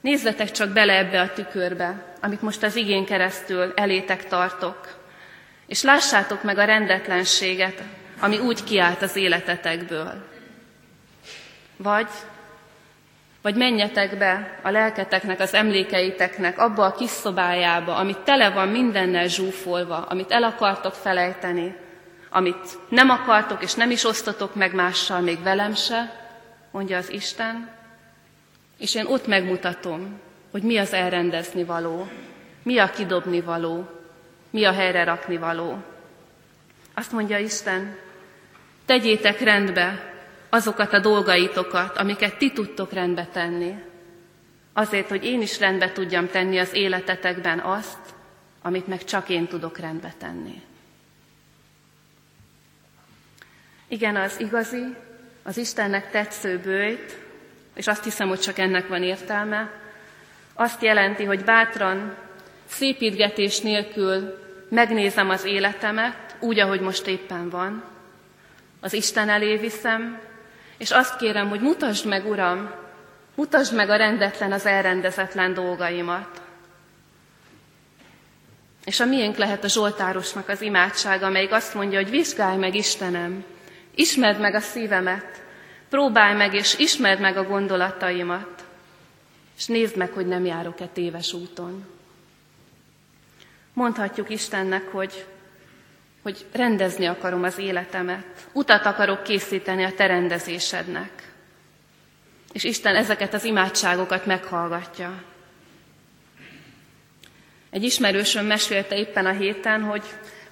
nézzetek 0.00 0.50
csak 0.50 0.68
bele 0.68 0.96
ebbe 0.96 1.20
a 1.20 1.32
tükörbe, 1.32 2.14
amit 2.20 2.42
most 2.42 2.62
az 2.62 2.76
igén 2.76 3.04
keresztül 3.04 3.72
elétek 3.74 4.26
tartok, 4.26 4.97
és 5.68 5.82
lássátok 5.82 6.42
meg 6.42 6.58
a 6.58 6.64
rendetlenséget, 6.64 7.82
ami 8.20 8.38
úgy 8.38 8.64
kiállt 8.64 9.02
az 9.02 9.16
életetekből. 9.16 10.26
Vagy 11.76 12.08
vagy 13.42 13.56
menjetek 13.56 14.18
be 14.18 14.58
a 14.62 14.70
lelketeknek, 14.70 15.40
az 15.40 15.54
emlékeiteknek 15.54 16.58
abba 16.58 16.84
a 16.84 16.92
kis 16.92 17.10
szobájába, 17.10 17.96
amit 17.96 18.18
tele 18.18 18.50
van 18.50 18.68
mindennel 18.68 19.28
zsúfolva, 19.28 19.96
amit 19.96 20.30
el 20.30 20.42
akartok 20.42 20.92
felejteni, 20.92 21.76
amit 22.30 22.78
nem 22.88 23.10
akartok 23.10 23.62
és 23.62 23.74
nem 23.74 23.90
is 23.90 24.04
osztotok 24.04 24.54
meg 24.54 24.74
mással, 24.74 25.20
még 25.20 25.42
velem 25.42 25.74
se, 25.74 26.28
mondja 26.70 26.96
az 26.96 27.10
Isten, 27.10 27.70
és 28.78 28.94
én 28.94 29.06
ott 29.06 29.26
megmutatom, 29.26 30.20
hogy 30.50 30.62
mi 30.62 30.78
az 30.78 30.92
elrendezni 30.92 31.64
való, 31.64 32.08
mi 32.62 32.78
a 32.78 32.90
kidobni 32.90 33.40
való, 33.40 33.97
mi 34.50 34.64
a 34.64 34.72
helyre 34.72 35.04
rakni 35.04 35.36
való. 35.36 35.82
Azt 36.94 37.12
mondja 37.12 37.38
Isten, 37.38 37.96
tegyétek 38.84 39.40
rendbe 39.40 40.12
azokat 40.48 40.92
a 40.92 41.00
dolgaitokat, 41.00 41.96
amiket 41.96 42.38
ti 42.38 42.52
tudtok 42.52 42.92
rendbe 42.92 43.26
tenni, 43.32 43.74
azért, 44.72 45.08
hogy 45.08 45.24
én 45.24 45.40
is 45.40 45.58
rendbe 45.58 45.92
tudjam 45.92 46.28
tenni 46.28 46.58
az 46.58 46.74
életetekben 46.74 47.58
azt, 47.58 47.98
amit 48.62 48.86
meg 48.86 49.04
csak 49.04 49.28
én 49.28 49.46
tudok 49.46 49.78
rendbe 49.78 50.14
tenni. 50.18 50.62
Igen, 53.88 54.16
az 54.16 54.40
igazi, 54.40 54.96
az 55.42 55.56
Istennek 55.56 56.10
tetsző 56.10 56.58
bőjt, 56.58 57.18
és 57.74 57.86
azt 57.86 58.04
hiszem, 58.04 58.28
hogy 58.28 58.40
csak 58.40 58.58
ennek 58.58 58.88
van 58.88 59.02
értelme, 59.02 59.70
azt 60.54 60.82
jelenti, 60.82 61.24
hogy 61.24 61.44
bátran, 61.44 62.16
szépítgetés 62.68 63.60
nélkül 63.60 64.38
megnézem 64.68 65.30
az 65.30 65.44
életemet, 65.44 66.36
úgy, 66.40 66.58
ahogy 66.58 66.80
most 66.80 67.06
éppen 67.06 67.50
van, 67.50 67.84
az 68.80 68.92
Isten 68.92 69.28
elé 69.28 69.56
viszem, 69.56 70.20
és 70.76 70.90
azt 70.90 71.16
kérem, 71.16 71.48
hogy 71.48 71.60
mutasd 71.60 72.06
meg, 72.06 72.26
Uram, 72.26 72.70
mutasd 73.34 73.74
meg 73.74 73.90
a 73.90 73.96
rendetlen, 73.96 74.52
az 74.52 74.66
elrendezetlen 74.66 75.54
dolgaimat. 75.54 76.40
És 78.84 79.00
a 79.00 79.04
miénk 79.04 79.36
lehet 79.36 79.64
a 79.64 79.68
Zsoltárosnak 79.68 80.48
az 80.48 80.60
imádsága, 80.60 81.26
amelyik 81.26 81.52
azt 81.52 81.74
mondja, 81.74 81.98
hogy 81.98 82.10
vizsgálj 82.10 82.56
meg, 82.56 82.74
Istenem, 82.74 83.44
ismerd 83.94 84.40
meg 84.40 84.54
a 84.54 84.60
szívemet, 84.60 85.42
próbálj 85.88 86.36
meg 86.36 86.54
és 86.54 86.78
ismerd 86.78 87.20
meg 87.20 87.36
a 87.36 87.44
gondolataimat, 87.44 88.64
és 89.56 89.66
nézd 89.66 89.96
meg, 89.96 90.10
hogy 90.12 90.26
nem 90.26 90.44
járok-e 90.44 90.86
téves 90.86 91.32
úton. 91.32 91.97
Mondhatjuk 93.78 94.30
Istennek, 94.30 94.88
hogy, 94.88 95.26
hogy 96.22 96.46
rendezni 96.52 97.06
akarom 97.06 97.42
az 97.42 97.58
életemet, 97.58 98.48
utat 98.52 98.86
akarok 98.86 99.22
készíteni 99.22 99.84
a 99.84 99.94
te 99.94 100.06
rendezésednek. 100.06 101.32
És 102.52 102.64
Isten 102.64 102.96
ezeket 102.96 103.34
az 103.34 103.44
imádságokat 103.44 104.26
meghallgatja. 104.26 105.22
Egy 107.70 107.82
ismerősöm 107.82 108.46
mesélte 108.46 108.96
éppen 108.96 109.26
a 109.26 109.32
héten, 109.32 109.82
hogy 109.82 110.02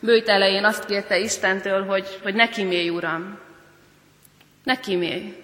bőjt 0.01 0.29
elején 0.29 0.65
azt 0.65 0.85
kérte 0.85 1.19
Istentől, 1.19 1.85
hogy, 1.85 2.19
hogy 2.23 2.35
ne 2.35 2.49
kimélj, 2.49 2.89
Uram. 2.89 3.39
Ne 4.65 4.81
kimélj. 4.81 5.43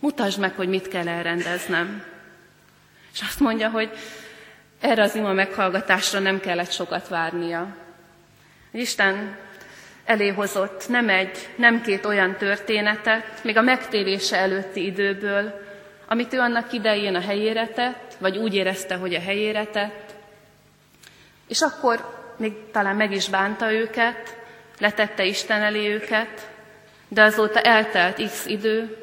Mutasd 0.00 0.38
meg, 0.38 0.54
hogy 0.54 0.68
mit 0.68 0.88
kell 0.88 1.08
elrendeznem. 1.08 2.04
És 3.12 3.20
azt 3.20 3.40
mondja, 3.40 3.70
hogy 3.70 3.90
erre 4.80 5.02
az 5.02 5.14
ima 5.14 5.32
meghallgatásra 5.32 6.18
nem 6.18 6.40
kellett 6.40 6.70
sokat 6.70 7.08
várnia. 7.08 7.76
Isten 8.72 9.36
elé 10.04 10.28
hozott 10.28 10.88
nem 10.88 11.08
egy, 11.08 11.48
nem 11.56 11.82
két 11.82 12.04
olyan 12.04 12.36
történetet, 12.36 13.44
még 13.44 13.56
a 13.56 13.62
megtérése 13.62 14.36
előtti 14.36 14.84
időből, 14.84 15.60
amit 16.08 16.32
ő 16.32 16.38
annak 16.38 16.72
idején 16.72 17.14
a 17.14 17.20
helyére 17.20 17.66
tett, 17.66 18.16
vagy 18.18 18.36
úgy 18.36 18.54
érezte, 18.54 18.94
hogy 18.94 19.14
a 19.14 19.20
helyére 19.20 19.64
tett, 19.64 20.14
és 21.48 21.60
akkor 21.60 22.18
még 22.36 22.52
talán 22.72 22.96
meg 22.96 23.12
is 23.12 23.28
bánta 23.28 23.72
őket, 23.72 24.36
letette 24.78 25.24
Isten 25.24 25.62
elé 25.62 25.92
őket, 25.92 26.48
de 27.08 27.22
azóta 27.22 27.60
eltelt 27.60 28.22
x 28.22 28.46
idő, 28.46 28.96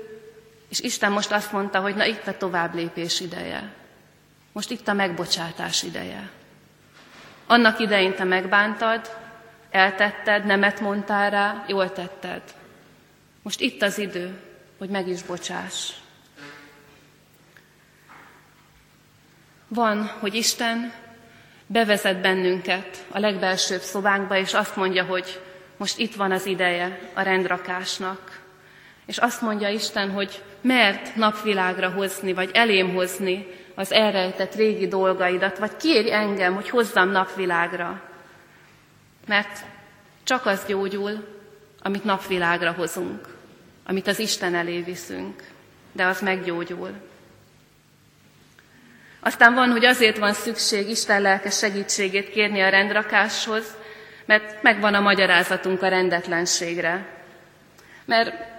és 0.69 0.79
Isten 0.79 1.11
most 1.11 1.31
azt 1.31 1.51
mondta, 1.51 1.79
hogy 1.79 1.95
na 1.95 2.05
itt 2.05 2.27
a 2.27 2.37
tovább 2.37 2.75
lépés 2.75 3.19
ideje. 3.19 3.76
Most 4.57 4.71
itt 4.71 4.87
a 4.87 4.93
megbocsátás 4.93 5.83
ideje. 5.83 6.29
Annak 7.47 7.79
idején 7.79 8.15
te 8.15 8.23
megbántad, 8.23 9.17
eltetted, 9.71 10.45
nemet 10.45 10.79
mondtál 10.79 11.29
rá, 11.29 11.65
jól 11.67 11.91
tetted. 11.91 12.41
Most 13.41 13.59
itt 13.59 13.81
az 13.81 13.97
idő, 13.97 14.39
hogy 14.77 14.89
meg 14.89 15.07
is 15.07 15.23
bocsáss. 15.23 15.91
Van, 19.67 20.11
hogy 20.19 20.35
Isten 20.35 20.93
bevezet 21.67 22.21
bennünket 22.21 23.05
a 23.11 23.19
legbelsőbb 23.19 23.81
szobánkba, 23.81 24.37
és 24.37 24.53
azt 24.53 24.75
mondja, 24.75 25.03
hogy 25.03 25.41
most 25.77 25.97
itt 25.97 26.15
van 26.15 26.31
az 26.31 26.45
ideje 26.45 26.99
a 27.13 27.21
rendrakásnak. 27.21 28.41
És 29.05 29.17
azt 29.17 29.41
mondja 29.41 29.69
Isten, 29.69 30.11
hogy 30.11 30.43
mert 30.61 31.15
napvilágra 31.15 31.89
hozni, 31.89 32.33
vagy 32.33 32.49
elém 32.53 32.93
hozni 32.93 33.65
az 33.77 33.91
elrejtett 33.91 34.55
régi 34.55 34.87
dolgaidat, 34.87 35.57
vagy 35.57 35.77
kérj 35.77 36.11
engem, 36.11 36.53
hogy 36.55 36.69
hozzam 36.69 37.09
napvilágra. 37.09 38.01
Mert 39.25 39.59
csak 40.23 40.45
az 40.45 40.65
gyógyul, 40.67 41.27
amit 41.81 42.03
napvilágra 42.03 42.71
hozunk, 42.71 43.27
amit 43.85 44.07
az 44.07 44.19
Isten 44.19 44.55
elé 44.55 44.81
viszünk, 44.81 45.43
de 45.91 46.05
az 46.05 46.21
meggyógyul. 46.21 46.91
Aztán 49.19 49.53
van, 49.53 49.71
hogy 49.71 49.85
azért 49.85 50.17
van 50.17 50.33
szükség 50.33 50.89
Isten 50.89 51.21
lelke 51.21 51.49
segítségét 51.49 52.29
kérni 52.29 52.61
a 52.61 52.69
rendrakáshoz, 52.69 53.65
mert 54.25 54.61
megvan 54.63 54.93
a 54.93 54.99
magyarázatunk 54.99 55.81
a 55.81 55.87
rendetlenségre. 55.87 57.05
Mert 58.05 58.56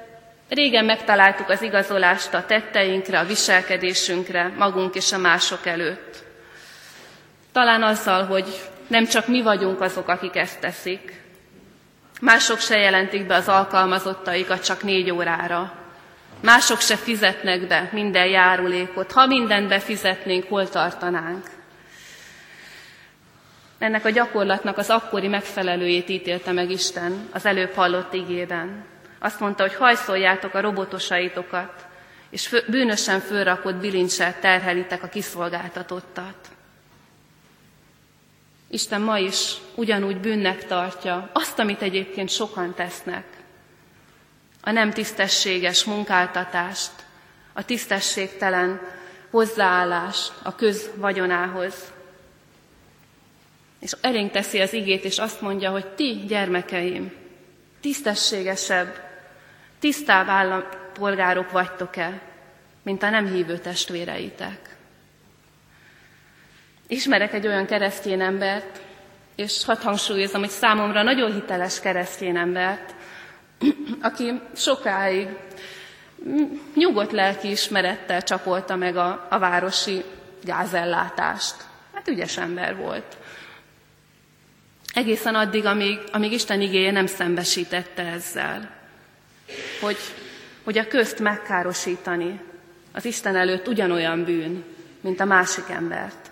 régen 0.49 0.85
megtaláltuk 0.85 1.49
az 1.49 1.63
igazolást 1.63 2.35
a 2.35 2.45
tetteinkre, 2.47 3.19
a 3.19 3.25
viselkedésünkre, 3.25 4.53
magunk 4.57 4.95
és 4.95 5.13
a 5.13 5.19
mások 5.19 5.67
előtt. 5.67 6.25
Talán 7.53 7.83
azzal, 7.83 8.25
hogy 8.25 8.47
nem 8.87 9.07
csak 9.07 9.27
mi 9.27 9.43
vagyunk 9.43 9.81
azok, 9.81 10.09
akik 10.09 10.37
ezt 10.37 10.61
teszik. 10.61 11.21
Mások 12.21 12.61
se 12.61 12.79
jelentik 12.79 13.27
be 13.27 13.35
az 13.35 13.49
alkalmazottaikat 13.49 14.65
csak 14.65 14.83
négy 14.83 15.11
órára, 15.11 15.79
Mások 16.41 16.81
se 16.81 16.97
fizetnek 16.97 17.67
be 17.67 17.89
minden 17.93 18.27
járulékot. 18.27 19.13
Ha 19.13 19.27
mindent 19.27 19.69
befizetnénk, 19.69 20.49
hol 20.49 20.69
tartanánk? 20.69 21.47
Ennek 23.79 24.05
a 24.05 24.11
gyakorlatnak 24.11 24.79
az 24.79 24.91
akkori 24.91 25.29
megfelelőjét 25.29 26.09
ítélte 26.09 26.53
meg 26.53 26.71
Isten 26.71 27.29
az 27.33 27.47
előbb 27.47 27.73
hallott 27.75 28.13
igében. 28.13 28.85
Azt 29.19 29.41
mondta, 29.41 29.63
hogy 29.63 29.75
hajszoljátok 29.75 30.55
a 30.55 30.61
robotosaitokat, 30.61 31.87
és 32.31 32.47
fő, 32.47 32.65
bűnösen 32.69 33.21
fölrakott 33.21 33.75
bilincset 33.75 34.41
terhelitek 34.41 35.03
a 35.03 35.09
kiszolgáltatottat. 35.09 36.49
Isten 38.71 39.01
ma 39.01 39.19
is 39.19 39.55
ugyanúgy 39.75 40.17
bűnnek 40.21 40.67
tartja 40.67 41.31
azt, 41.33 41.59
amit 41.59 41.83
egyébként 41.83 42.31
sokan 42.31 42.75
tesznek 42.75 43.25
a 44.61 44.71
nem 44.71 44.91
tisztességes 44.91 45.85
munkáltatást, 45.85 46.91
a 47.53 47.65
tisztességtelen 47.65 48.81
hozzáállást 49.31 50.33
a 50.43 50.55
közvagyonához. 50.55 51.75
És 53.81 53.93
erénk 54.01 54.31
teszi 54.31 54.61
az 54.61 54.73
igét, 54.73 55.05
és 55.05 55.19
azt 55.19 55.41
mondja, 55.41 55.71
hogy 55.71 55.87
ti, 55.87 56.25
gyermekeim, 56.27 57.13
tisztességesebb, 57.81 59.08
tisztább 59.79 60.29
állampolgárok 60.29 61.51
vagytok-e, 61.51 62.21
mint 62.83 63.03
a 63.03 63.11
nem 63.11 63.27
hívő 63.27 63.59
testvéreitek. 63.59 64.77
Ismerek 66.87 67.33
egy 67.33 67.47
olyan 67.47 67.67
keresztény 67.67 68.21
embert, 68.21 68.81
és 69.37 69.65
hadd 69.65 69.83
hangsúlyozom, 69.83 70.41
hogy 70.41 70.51
számomra 70.51 71.03
nagyon 71.03 71.33
hiteles 71.33 71.81
keresztény 71.81 72.37
embert, 72.37 72.95
aki 74.01 74.41
sokáig 74.57 75.29
nyugodt 76.75 77.13
lelki 77.13 77.51
ismerettel 77.51 78.23
csapolta 78.23 78.77
meg 78.77 78.97
a, 78.97 79.27
a 79.31 79.39
városi 79.39 80.05
gázellátást. 80.45 81.55
Hát 81.95 82.09
ügyes 82.09 82.37
ember 82.37 82.77
volt. 82.77 83.17
Egészen 84.93 85.35
addig, 85.35 85.65
amíg, 85.65 85.99
amíg 86.13 86.33
Isten 86.33 86.61
igéje 86.61 86.91
nem 86.91 87.07
szembesítette 87.07 88.03
ezzel, 88.03 88.78
hogy, 89.81 89.99
hogy 90.65 90.79
a 90.79 90.89
közt 90.89 91.19
megkárosítani 91.19 92.41
az 92.93 93.05
Isten 93.05 93.37
előtt 93.37 93.69
ugyanolyan 93.69 94.25
bűn, 94.25 94.65
mint 95.01 95.21
a 95.21 95.25
másik 95.25 95.69
embert. 95.69 96.31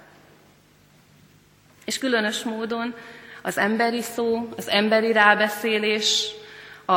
És 1.84 1.98
különös 1.98 2.42
módon 2.42 2.94
az 3.42 3.58
emberi 3.58 4.02
szó, 4.02 4.48
az 4.56 4.68
emberi 4.68 5.12
rábeszélés, 5.12 6.30
a, 6.84 6.94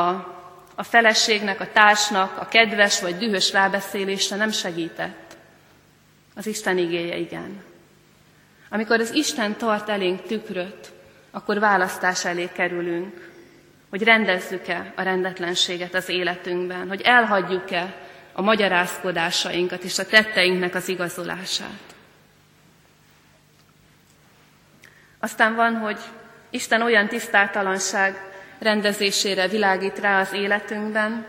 a 0.76 0.84
feleségnek, 0.84 1.60
a 1.60 1.72
társnak 1.72 2.38
a 2.38 2.48
kedves 2.48 3.02
vagy 3.02 3.18
dühös 3.18 3.52
rábeszélése 3.52 4.36
nem 4.36 4.52
segített. 4.52 5.38
Az 6.36 6.48
Isten 6.48 6.78
igéje 6.78 7.18
igen. 7.18 7.64
Amikor 8.70 9.00
az 9.00 9.14
Isten 9.14 9.58
tart 9.58 9.90
elénk 9.90 10.22
tükröt, 10.22 10.92
akkor 11.32 11.60
választás 11.60 12.26
elé 12.26 12.50
kerülünk, 12.54 13.29
hogy 13.90 14.04
rendezzük-e 14.04 14.94
a 14.96 15.02
rendetlenséget 15.02 15.94
az 15.94 16.10
életünkben, 16.10 16.88
hogy 16.88 17.02
elhagyjuk-e 17.02 17.96
a 18.34 18.42
magyarázkodásainkat 18.42 19.84
és 19.84 20.00
a 20.00 20.06
tetteinknek 20.06 20.76
az 20.76 20.88
igazolását. 20.88 21.80
Aztán 25.20 25.56
van, 25.56 25.76
hogy 25.76 25.98
Isten 26.50 26.82
olyan 26.82 27.08
tisztátalanság 27.08 28.30
rendezésére 28.60 29.48
világít 29.48 30.00
rá 30.00 30.20
az 30.20 30.34
életünkben, 30.34 31.26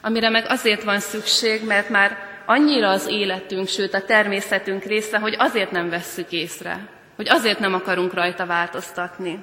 amire 0.00 0.28
meg 0.28 0.44
azért 0.48 0.82
van 0.82 1.00
szükség, 1.00 1.66
mert 1.66 1.88
már 1.88 2.18
annyira 2.44 2.88
az 2.88 3.06
életünk, 3.06 3.68
sőt 3.68 3.94
a 3.94 4.04
természetünk 4.04 4.82
része, 4.82 5.18
hogy 5.18 5.34
azért 5.38 5.70
nem 5.70 5.88
vesszük 5.88 6.32
észre, 6.32 6.88
hogy 7.16 7.28
azért 7.28 7.58
nem 7.58 7.74
akarunk 7.74 8.14
rajta 8.14 8.46
változtatni. 8.46 9.38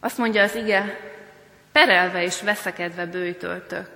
Azt 0.00 0.18
mondja 0.18 0.42
az 0.42 0.54
ige, 0.54 1.00
perelve 1.72 2.22
és 2.22 2.42
veszekedve 2.42 3.06
bőjtöltök, 3.06 3.90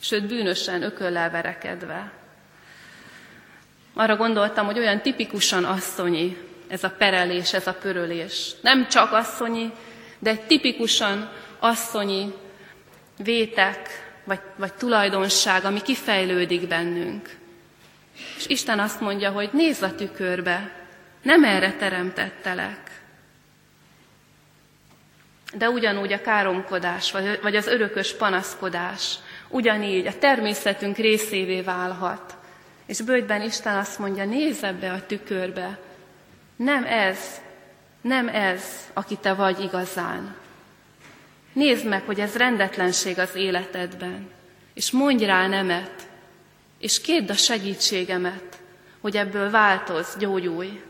sőt 0.00 0.26
bűnösen 0.26 0.82
ököllel 0.82 1.30
verekedve. 1.30 2.12
Arra 3.94 4.16
gondoltam, 4.16 4.66
hogy 4.66 4.78
olyan 4.78 5.00
tipikusan 5.00 5.64
asszonyi 5.64 6.36
ez 6.68 6.84
a 6.84 6.90
perelés, 6.90 7.52
ez 7.52 7.66
a 7.66 7.74
pörölés. 7.74 8.50
Nem 8.62 8.88
csak 8.88 9.12
asszonyi, 9.12 9.72
de 10.18 10.30
egy 10.30 10.46
tipikusan 10.46 11.32
asszonyi 11.58 12.32
vétek, 13.16 13.88
vagy, 14.24 14.40
vagy 14.56 14.74
tulajdonság, 14.74 15.64
ami 15.64 15.82
kifejlődik 15.82 16.68
bennünk. 16.68 17.36
És 18.36 18.46
Isten 18.46 18.78
azt 18.78 19.00
mondja, 19.00 19.30
hogy 19.30 19.50
nézz 19.52 19.82
a 19.82 19.94
tükörbe, 19.94 20.70
nem 21.22 21.44
erre 21.44 21.72
teremtettelek. 21.72 22.83
De 25.56 25.68
ugyanúgy 25.68 26.12
a 26.12 26.20
káromkodás, 26.20 27.12
vagy, 27.42 27.56
az 27.56 27.66
örökös 27.66 28.14
panaszkodás, 28.14 29.14
ugyanígy 29.48 30.06
a 30.06 30.18
természetünk 30.18 30.96
részévé 30.96 31.60
válhat. 31.60 32.36
És 32.86 33.00
bőjtben 33.00 33.42
Isten 33.42 33.76
azt 33.76 33.98
mondja, 33.98 34.24
nézz 34.24 34.62
ebbe 34.62 34.92
a 34.92 35.06
tükörbe, 35.06 35.78
nem 36.56 36.84
ez 36.84 37.42
nem 38.04 38.28
ez, 38.28 38.62
aki 38.92 39.16
te 39.16 39.34
vagy 39.34 39.60
igazán. 39.60 40.34
Nézd 41.52 41.86
meg, 41.86 42.02
hogy 42.06 42.20
ez 42.20 42.36
rendetlenség 42.36 43.18
az 43.18 43.34
életedben, 43.34 44.30
és 44.74 44.90
mondj 44.90 45.24
rá 45.24 45.46
nemet, 45.46 46.08
és 46.78 47.00
kérd 47.00 47.30
a 47.30 47.34
segítségemet, 47.34 48.62
hogy 49.00 49.16
ebből 49.16 49.50
változ, 49.50 50.16
gyógyulj. 50.18 50.82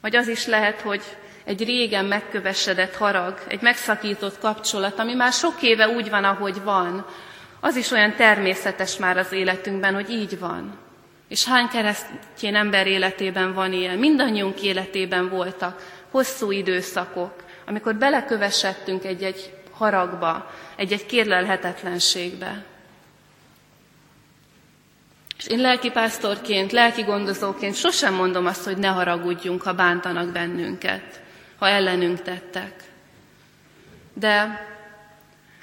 Vagy 0.00 0.16
az 0.16 0.28
is 0.28 0.46
lehet, 0.46 0.80
hogy 0.80 1.02
egy 1.50 1.64
régen 1.64 2.04
megkövesedett 2.04 2.94
harag, 2.94 3.38
egy 3.48 3.60
megszakított 3.60 4.38
kapcsolat, 4.38 4.98
ami 4.98 5.14
már 5.14 5.32
sok 5.32 5.62
éve 5.62 5.88
úgy 5.88 6.10
van, 6.10 6.24
ahogy 6.24 6.62
van, 6.62 7.06
az 7.60 7.76
is 7.76 7.90
olyan 7.90 8.14
természetes 8.14 8.96
már 8.96 9.16
az 9.16 9.32
életünkben, 9.32 9.94
hogy 9.94 10.10
így 10.10 10.38
van. 10.38 10.78
És 11.28 11.44
hány 11.44 11.68
keresztjén 11.68 12.54
ember 12.54 12.86
életében 12.86 13.54
van 13.54 13.72
ilyen? 13.72 13.98
Mindannyiunk 13.98 14.62
életében 14.62 15.28
voltak 15.28 15.82
hosszú 16.10 16.50
időszakok, 16.50 17.34
amikor 17.66 17.94
belekövesedtünk 17.94 19.04
egy-egy 19.04 19.54
haragba, 19.70 20.50
egy-egy 20.76 21.06
kérlelhetetlenségbe. 21.06 22.64
És 25.38 25.46
én 25.46 25.60
lelkipásztorként, 25.60 26.72
lelki 26.72 27.02
gondozóként 27.02 27.74
sosem 27.74 28.14
mondom 28.14 28.46
azt, 28.46 28.64
hogy 28.64 28.76
ne 28.76 28.88
haragudjunk, 28.88 29.62
ha 29.62 29.72
bántanak 29.72 30.32
bennünket, 30.32 31.20
ha 31.60 31.68
ellenünk 31.68 32.22
tettek. 32.22 32.72
De, 34.12 34.66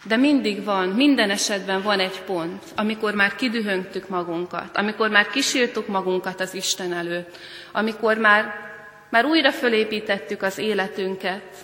de 0.04 0.16
mindig 0.16 0.64
van, 0.64 0.88
minden 0.88 1.30
esetben 1.30 1.82
van 1.82 2.00
egy 2.00 2.22
pont, 2.22 2.64
amikor 2.76 3.14
már 3.14 3.36
kidühöngtük 3.36 4.10
magunkat, 4.10 4.78
amikor 4.78 5.10
már 5.10 5.28
kísértük 5.28 5.88
magunkat 5.88 6.40
az 6.40 6.54
Isten 6.54 6.94
előtt, 6.94 7.38
amikor 7.72 8.18
már, 8.18 8.54
már 9.10 9.26
újra 9.26 9.52
fölépítettük 9.52 10.42
az 10.42 10.58
életünket, 10.58 11.56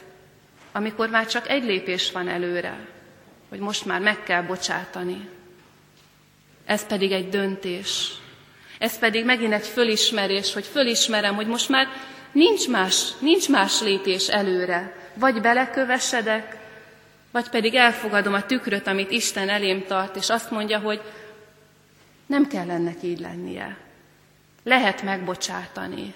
amikor 0.72 1.10
már 1.10 1.26
csak 1.26 1.50
egy 1.50 1.64
lépés 1.64 2.12
van 2.12 2.28
előre, 2.28 2.78
hogy 3.50 3.60
most 3.60 3.86
már 3.86 4.02
meg 4.02 4.24
kell 4.24 4.42
bocsátani. 4.42 5.30
Ez 6.66 6.86
pedig 6.86 7.12
egy 7.12 7.30
döntés. 7.30 8.12
Ez 8.80 9.00
pedig 9.00 9.26
megint 9.26 9.54
egy 9.54 9.68
fölismerés, 9.68 10.54
hogy 10.54 10.66
fölismerem, 10.66 11.36
hogy 11.36 11.48
most 11.48 11.70
már 11.70 11.88
nincs 12.34 12.68
más, 12.68 13.18
nincs 13.20 13.50
más 13.50 13.82
lépés 13.82 14.28
előre. 14.28 14.96
Vagy 15.14 15.42
belekövesedek, 15.42 16.58
vagy 17.32 17.50
pedig 17.50 17.76
elfogadom 17.76 18.34
a 18.34 18.46
tükröt, 18.46 18.88
amit 18.88 19.12
Isten 19.12 19.50
elém 19.50 19.86
tart, 19.86 20.16
és 20.16 20.30
azt 20.30 20.52
mondja, 20.52 20.80
hogy 20.80 21.02
nem 22.26 22.48
kell 22.48 22.70
ennek 22.70 22.98
így 23.02 23.20
lennie. 23.20 23.78
Lehet 24.64 25.02
megbocsátani. 25.02 26.14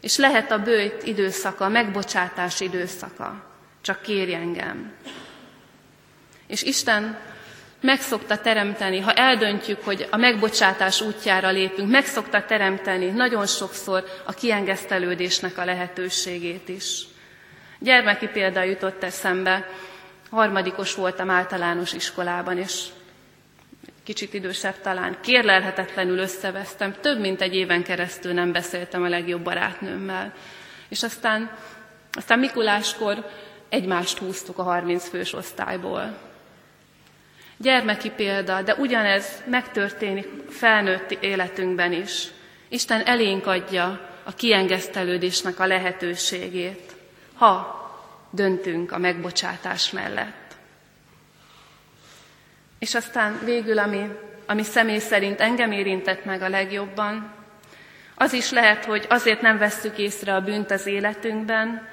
És 0.00 0.16
lehet 0.16 0.50
a 0.50 0.62
bőjt 0.62 1.02
időszaka, 1.02 1.64
a 1.64 1.68
megbocsátás 1.68 2.60
időszaka. 2.60 3.44
Csak 3.80 4.02
kérj 4.02 4.34
engem. 4.34 4.92
És 6.46 6.62
Isten 6.62 7.18
meg 7.80 8.00
szokta 8.00 8.38
teremteni, 8.38 9.00
ha 9.00 9.12
eldöntjük, 9.12 9.84
hogy 9.84 10.08
a 10.10 10.16
megbocsátás 10.16 11.00
útjára 11.00 11.50
lépünk, 11.50 11.90
meg 11.90 12.04
szokta 12.06 12.44
teremteni 12.44 13.06
nagyon 13.06 13.46
sokszor 13.46 14.04
a 14.24 14.32
kiengesztelődésnek 14.32 15.58
a 15.58 15.64
lehetőségét 15.64 16.68
is. 16.68 17.02
Gyermeki 17.78 18.26
példa 18.26 18.62
jutott 18.62 19.02
eszembe, 19.02 19.68
harmadikos 20.30 20.94
voltam 20.94 21.30
általános 21.30 21.92
iskolában, 21.92 22.58
és 22.58 22.84
kicsit 24.04 24.34
idősebb 24.34 24.80
talán, 24.80 25.16
kérlelhetetlenül 25.20 26.18
összevesztem, 26.18 26.94
több 27.00 27.20
mint 27.20 27.40
egy 27.40 27.54
éven 27.54 27.82
keresztül 27.82 28.32
nem 28.32 28.52
beszéltem 28.52 29.02
a 29.02 29.08
legjobb 29.08 29.42
barátnőmmel. 29.42 30.32
És 30.88 31.02
aztán, 31.02 31.50
aztán 32.12 32.38
Mikuláskor 32.38 33.30
egymást 33.68 34.18
húztuk 34.18 34.58
a 34.58 34.62
30 34.62 35.08
fős 35.08 35.32
osztályból. 35.32 36.27
Gyermeki 37.60 38.10
példa, 38.10 38.62
de 38.62 38.74
ugyanez 38.74 39.42
megtörténik 39.46 40.28
felnőtt 40.50 41.10
életünkben 41.10 41.92
is. 41.92 42.26
Isten 42.68 43.02
elénk 43.06 43.46
adja 43.46 44.10
a 44.22 44.34
kiengesztelődésnek 44.34 45.58
a 45.60 45.66
lehetőségét, 45.66 46.92
ha 47.34 47.76
döntünk 48.30 48.92
a 48.92 48.98
megbocsátás 48.98 49.90
mellett. 49.90 50.56
És 52.78 52.94
aztán 52.94 53.40
végül, 53.44 53.78
ami, 53.78 54.10
ami 54.46 54.62
személy 54.62 54.98
szerint 54.98 55.40
engem 55.40 55.72
érintett 55.72 56.24
meg 56.24 56.42
a 56.42 56.48
legjobban, 56.48 57.32
az 58.14 58.32
is 58.32 58.50
lehet, 58.50 58.84
hogy 58.84 59.06
azért 59.08 59.40
nem 59.40 59.58
vesszük 59.58 59.98
észre 59.98 60.34
a 60.34 60.40
bűnt 60.40 60.70
az 60.70 60.86
életünkben, 60.86 61.88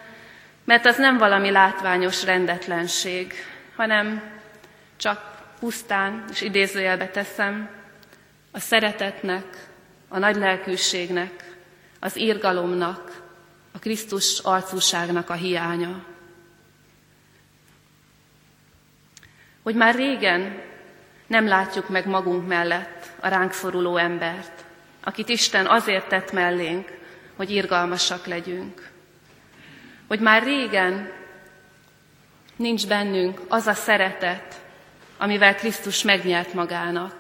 mert 0.63 0.85
az 0.85 0.97
nem 0.97 1.17
valami 1.17 1.51
látványos 1.51 2.23
rendetlenség, 2.23 3.33
hanem 3.75 4.23
csak 4.97 5.34
pusztán, 5.59 6.25
és 6.31 6.41
idézőjelbe 6.41 7.07
teszem, 7.07 7.69
a 8.51 8.59
szeretetnek, 8.59 9.67
a 10.07 10.19
nagy 10.19 10.35
lelkűségnek, 10.35 11.55
az 11.99 12.19
írgalomnak, 12.19 13.21
a 13.71 13.79
Krisztus 13.79 14.39
arcúságnak 14.39 15.29
a 15.29 15.33
hiánya. 15.33 16.05
Hogy 19.63 19.75
már 19.75 19.95
régen 19.95 20.61
nem 21.27 21.47
látjuk 21.47 21.89
meg 21.89 22.07
magunk 22.07 22.47
mellett 22.47 23.05
a 23.19 23.27
ránk 23.27 23.51
szoruló 23.51 23.97
embert, 23.97 24.65
akit 25.03 25.29
Isten 25.29 25.65
azért 25.65 26.07
tett 26.07 26.31
mellénk, 26.31 26.97
hogy 27.35 27.49
irgalmasak 27.49 28.25
legyünk. 28.25 28.89
Hogy 30.07 30.19
már 30.19 30.43
régen 30.43 31.11
nincs 32.55 32.87
bennünk 32.87 33.41
az 33.47 33.67
a 33.67 33.73
szeretet, 33.73 34.64
amivel 35.17 35.55
Krisztus 35.55 36.03
megnyert 36.03 36.53
magának. 36.53 37.15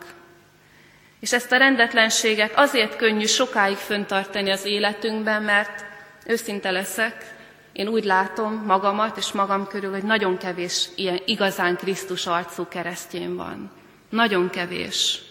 És 1.19 1.33
ezt 1.33 1.51
a 1.51 1.57
rendetlenséget 1.57 2.55
azért 2.55 2.95
könnyű 2.95 3.25
sokáig 3.25 3.77
föntartani 3.77 4.51
az 4.51 4.65
életünkben, 4.65 5.43
mert 5.43 5.85
őszinte 6.25 6.71
leszek, 6.71 7.35
én 7.73 7.87
úgy 7.87 8.03
látom 8.03 8.63
magamat 8.65 9.17
és 9.17 9.31
magam 9.31 9.67
körül, 9.67 9.91
hogy 9.91 10.03
nagyon 10.03 10.37
kevés 10.37 10.87
ilyen 10.95 11.21
igazán 11.25 11.75
Krisztus 11.75 12.25
arcú 12.25 12.67
keresztjén 12.67 13.35
van. 13.35 13.71
Nagyon 14.09 14.49
kevés. 14.49 15.21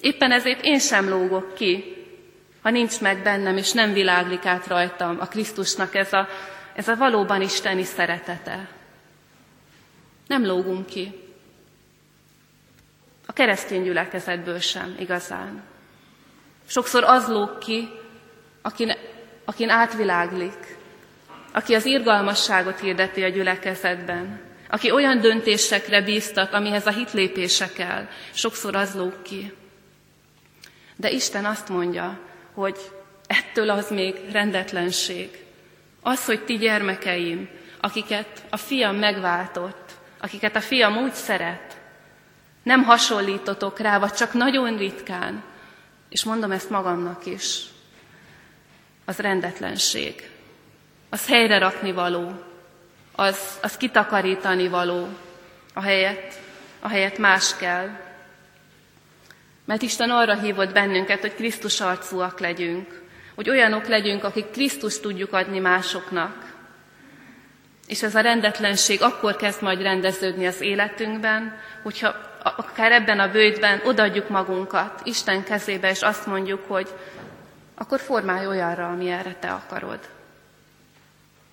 Éppen 0.00 0.32
ezért 0.32 0.64
én 0.64 0.78
sem 0.78 1.08
lógok 1.08 1.54
ki, 1.54 1.96
ha 2.62 2.70
nincs 2.70 3.00
meg 3.00 3.22
bennem, 3.22 3.56
és 3.56 3.72
nem 3.72 3.92
világlik 3.92 4.44
át 4.44 4.66
rajtam 4.66 5.16
a 5.20 5.26
Krisztusnak 5.26 5.94
ez 5.94 6.12
a, 6.12 6.28
ez 6.74 6.88
a 6.88 6.96
valóban 6.96 7.42
isteni 7.42 7.82
szeretete. 7.82 8.68
Nem 10.26 10.46
lógunk 10.46 10.86
ki. 10.86 11.21
A 13.32 13.34
keresztény 13.34 13.82
gyülekezetből 13.82 14.58
sem 14.58 14.96
igazán. 14.98 15.62
Sokszor 16.66 17.04
az 17.04 17.26
lóg 17.26 17.58
ki, 17.58 17.88
akin, 18.62 18.92
akin 19.44 19.68
átviláglik, 19.68 20.76
aki 21.52 21.74
az 21.74 21.84
irgalmasságot 21.84 22.80
hirdeti 22.80 23.22
a 23.22 23.28
gyülekezetben, 23.28 24.40
aki 24.68 24.90
olyan 24.90 25.20
döntésekre 25.20 26.02
bíztat, 26.02 26.52
amihez 26.52 26.86
a 26.86 26.90
hitlépése 26.90 27.72
kell, 27.72 28.06
sokszor 28.32 28.76
az 28.76 28.94
lóg 28.94 29.22
ki. 29.22 29.52
De 30.96 31.10
Isten 31.10 31.44
azt 31.44 31.68
mondja, 31.68 32.18
hogy 32.54 32.76
ettől 33.26 33.70
az 33.70 33.90
még 33.90 34.14
rendetlenség. 34.32 35.44
Az, 36.02 36.24
hogy 36.24 36.44
ti 36.44 36.56
gyermekeim, 36.56 37.48
akiket 37.80 38.42
a 38.50 38.56
fiam 38.56 38.96
megváltott, 38.96 39.92
akiket 40.20 40.56
a 40.56 40.60
fiam 40.60 40.96
úgy 40.96 41.12
szeret, 41.12 41.71
nem 42.62 42.82
hasonlítotok 42.82 43.78
rá, 43.78 43.98
vagy 43.98 44.12
csak 44.12 44.32
nagyon 44.32 44.76
ritkán, 44.76 45.42
és 46.08 46.24
mondom 46.24 46.50
ezt 46.50 46.70
magamnak 46.70 47.26
is, 47.26 47.60
az 49.04 49.18
rendetlenség. 49.18 50.30
Az 51.10 51.26
helyre 51.26 51.58
rakni 51.58 51.92
való, 51.92 52.32
az, 53.14 53.58
az 53.62 53.76
kitakarítani 53.76 54.68
való, 54.68 55.08
a 55.74 55.80
helyet, 55.80 56.40
a 56.80 56.88
helyet 56.88 57.18
más 57.18 57.56
kell. 57.56 57.88
Mert 59.64 59.82
Isten 59.82 60.10
arra 60.10 60.34
hívott 60.34 60.72
bennünket, 60.72 61.20
hogy 61.20 61.34
Krisztus 61.34 61.80
arcúak 61.80 62.40
legyünk, 62.40 63.02
hogy 63.34 63.50
olyanok 63.50 63.86
legyünk, 63.86 64.24
akik 64.24 64.50
Krisztus 64.50 65.00
tudjuk 65.00 65.32
adni 65.32 65.58
másoknak. 65.58 66.52
És 67.86 68.02
ez 68.02 68.14
a 68.14 68.20
rendetlenség 68.20 69.02
akkor 69.02 69.36
kezd 69.36 69.62
majd 69.62 69.82
rendeződni 69.82 70.46
az 70.46 70.60
életünkben, 70.60 71.58
hogyha 71.82 72.31
akár 72.42 72.92
ebben 72.92 73.20
a 73.20 73.30
bőjtben 73.30 73.80
odaadjuk 73.84 74.28
magunkat 74.28 75.00
Isten 75.04 75.44
kezébe, 75.44 75.90
és 75.90 76.00
azt 76.00 76.26
mondjuk, 76.26 76.64
hogy 76.66 76.88
akkor 77.74 78.00
formálj 78.00 78.46
olyanra, 78.46 78.88
ami 78.88 79.10
erre 79.10 79.34
te 79.34 79.50
akarod. 79.50 79.98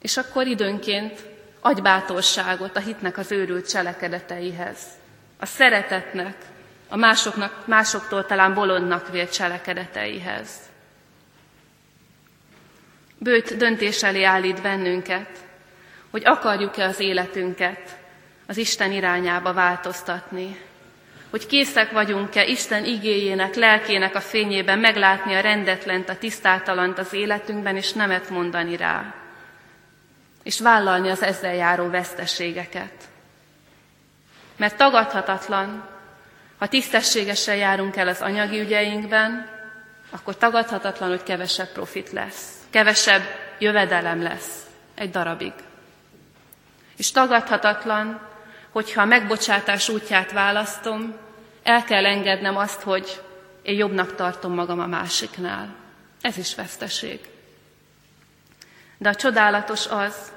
És 0.02 0.18
akkor 0.18 0.48
időnként 0.48 1.24
adj 1.60 1.82
bátorságot 1.82 2.76
a 2.76 2.80
hitnek 2.80 3.18
az 3.18 3.32
őrült 3.32 3.70
cselekedeteihez, 3.70 4.80
a 5.40 5.46
szeretetnek, 5.46 6.36
a 6.90 6.96
másoknak, 6.96 7.68
másoktól 7.68 8.26
talán 8.26 8.54
bolondnak 8.54 9.10
vélt 9.10 9.34
cselekedeteihez. 9.34 10.50
Bőt 13.18 13.58
döntés 13.58 14.04
elé 14.04 14.24
állít 14.24 14.62
bennünket, 14.62 15.30
hogy 16.10 16.22
akarjuk-e 16.26 16.86
az 16.86 17.00
életünket 17.00 17.98
az 18.48 18.58
Isten 18.58 18.92
irányába 18.92 19.54
változtatni, 19.54 20.69
hogy 21.30 21.46
készek 21.46 21.92
vagyunk-e 21.92 22.46
Isten 22.46 22.86
igéjének, 22.86 23.56
lelkének 23.56 24.16
a 24.16 24.22
fényében 24.22 24.80
meglátni 24.80 25.36
a 25.36 25.40
rendetlent, 25.40 26.10
a 26.10 26.18
tisztátalant 26.18 27.00
az 27.00 27.14
életünkben, 27.14 27.76
és 27.76 27.94
nemet 27.94 28.30
mondani 28.30 28.78
rá, 28.78 29.14
és 30.44 30.60
vállalni 30.60 31.10
az 31.10 31.24
ezzel 31.24 31.54
járó 31.54 31.90
veszteségeket. 31.90 32.94
Mert 34.56 34.78
tagadhatatlan, 34.78 35.88
ha 36.58 36.68
tisztességesen 36.68 37.56
járunk 37.56 37.96
el 37.96 38.08
az 38.08 38.22
anyagi 38.22 38.60
ügyeinkben, 38.60 39.50
akkor 40.10 40.38
tagadhatatlan, 40.38 41.10
hogy 41.10 41.24
kevesebb 41.24 41.72
profit 41.72 42.12
lesz, 42.12 42.54
kevesebb 42.70 43.22
jövedelem 43.60 44.22
lesz 44.22 44.64
egy 44.96 45.10
darabig. 45.10 45.54
És 46.98 47.12
tagadhatatlan, 47.12 48.22
hogyha 48.72 49.02
a 49.02 49.06
megbocsátás 49.06 49.90
útját 49.90 50.32
választom, 50.32 51.16
el 51.64 51.84
kell 51.84 52.06
engednem 52.06 52.58
azt, 52.58 52.82
hogy 52.82 53.22
én 53.62 53.78
jobbnak 53.78 54.16
tartom 54.16 54.54
magam 54.54 54.80
a 54.80 54.88
másiknál. 54.88 55.76
Ez 56.22 56.38
is 56.38 56.56
veszteség. 56.56 57.20
De 58.98 59.10
a 59.10 59.16
csodálatos 59.16 59.88
az, 59.88 60.32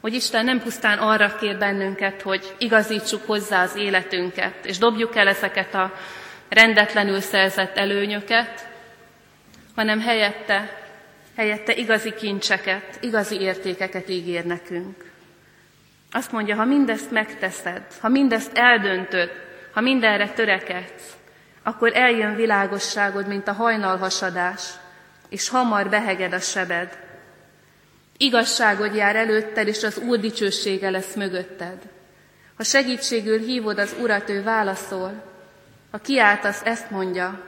hogy 0.00 0.14
Isten 0.14 0.44
nem 0.44 0.60
pusztán 0.60 0.98
arra 0.98 1.36
kér 1.36 1.58
bennünket, 1.58 2.22
hogy 2.22 2.54
igazítsuk 2.58 3.26
hozzá 3.26 3.62
az 3.62 3.76
életünket, 3.76 4.66
és 4.66 4.78
dobjuk 4.78 5.16
el 5.16 5.28
ezeket 5.28 5.74
a 5.74 5.92
rendetlenül 6.48 7.20
szerzett 7.20 7.76
előnyöket, 7.76 8.68
hanem 9.74 10.00
helyette, 10.00 10.82
helyette 11.36 11.74
igazi 11.74 12.14
kincseket, 12.14 12.98
igazi 13.00 13.40
értékeket 13.40 14.08
ígér 14.08 14.44
nekünk. 14.44 15.07
Azt 16.10 16.32
mondja, 16.32 16.56
ha 16.56 16.64
mindezt 16.64 17.10
megteszed, 17.10 17.82
ha 18.00 18.08
mindezt 18.08 18.58
eldöntöd, 18.58 19.30
ha 19.72 19.80
mindenre 19.80 20.28
törekedsz, 20.28 21.16
akkor 21.62 21.96
eljön 21.96 22.34
világosságod, 22.34 23.26
mint 23.26 23.48
a 23.48 23.52
hajnalhasadás, 23.52 24.62
és 25.28 25.48
hamar 25.48 25.88
beheged 25.88 26.32
a 26.32 26.40
sebed. 26.40 26.98
Igazságod 28.16 28.94
jár 28.94 29.16
előtted, 29.16 29.68
és 29.68 29.82
az 29.82 29.98
Úr 29.98 30.18
dicsősége 30.18 30.90
lesz 30.90 31.14
mögötted. 31.14 31.78
Ha 32.56 32.62
segítségül 32.62 33.38
hívod 33.38 33.78
az 33.78 33.94
Urat, 34.00 34.30
ő 34.30 34.42
válaszol. 34.42 35.22
Ha 35.90 35.98
kiáltasz, 35.98 36.64
ezt 36.64 36.90
mondja, 36.90 37.42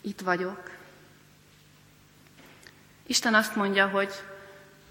itt 0.00 0.20
vagyok. 0.20 0.70
Isten 3.06 3.34
azt 3.34 3.56
mondja, 3.56 3.86
hogy 3.86 4.12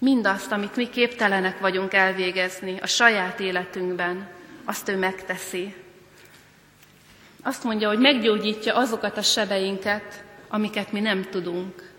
mindazt, 0.04 0.52
amit 0.52 0.76
mi 0.76 0.89
képtelenek 0.89 1.60
vagyunk 1.60 1.94
elvégezni 1.94 2.80
a 2.82 2.88
saját 2.88 3.39
életünkben, 3.39 4.28
azt 4.66 4.89
ő 4.89 4.98
megteszi. 4.98 5.76
Azt 7.44 7.63
mondja, 7.63 7.88
hogy 7.88 8.00
meggyógyítja 8.00 8.76
azokat 8.76 9.18
a 9.18 9.22
sebeinket, 9.22 10.24
amiket 10.48 10.92
mi 10.92 11.00
nem 11.00 11.24
tudunk, 11.30 11.92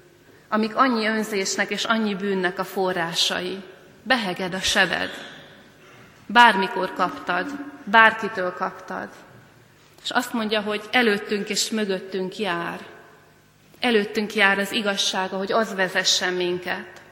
amik 0.49 0.77
annyi 0.77 1.07
önzésnek 1.07 1.71
és 1.71 1.85
annyi 1.85 2.14
bűnnek 2.14 2.59
a 2.59 2.64
forrásai. 2.64 3.62
Beheged 4.03 4.55
a 4.55 4.61
sebed. 4.61 5.11
Bármikor 6.27 6.93
kaptad, 6.93 7.51
bárkitől 7.85 8.53
kaptad. 8.53 9.09
És 10.03 10.11
azt 10.11 10.33
mondja, 10.33 10.61
hogy 10.61 10.83
előttünk 10.90 11.49
és 11.49 11.71
mögöttünk 11.71 12.38
jár. 12.38 12.81
Előttünk 13.81 14.35
jár 14.35 14.59
az 14.59 14.73
igazsága, 14.73 15.37
hogy 15.37 15.53
az 15.53 15.75
vezessen 15.75 16.33
minket, 16.33 17.03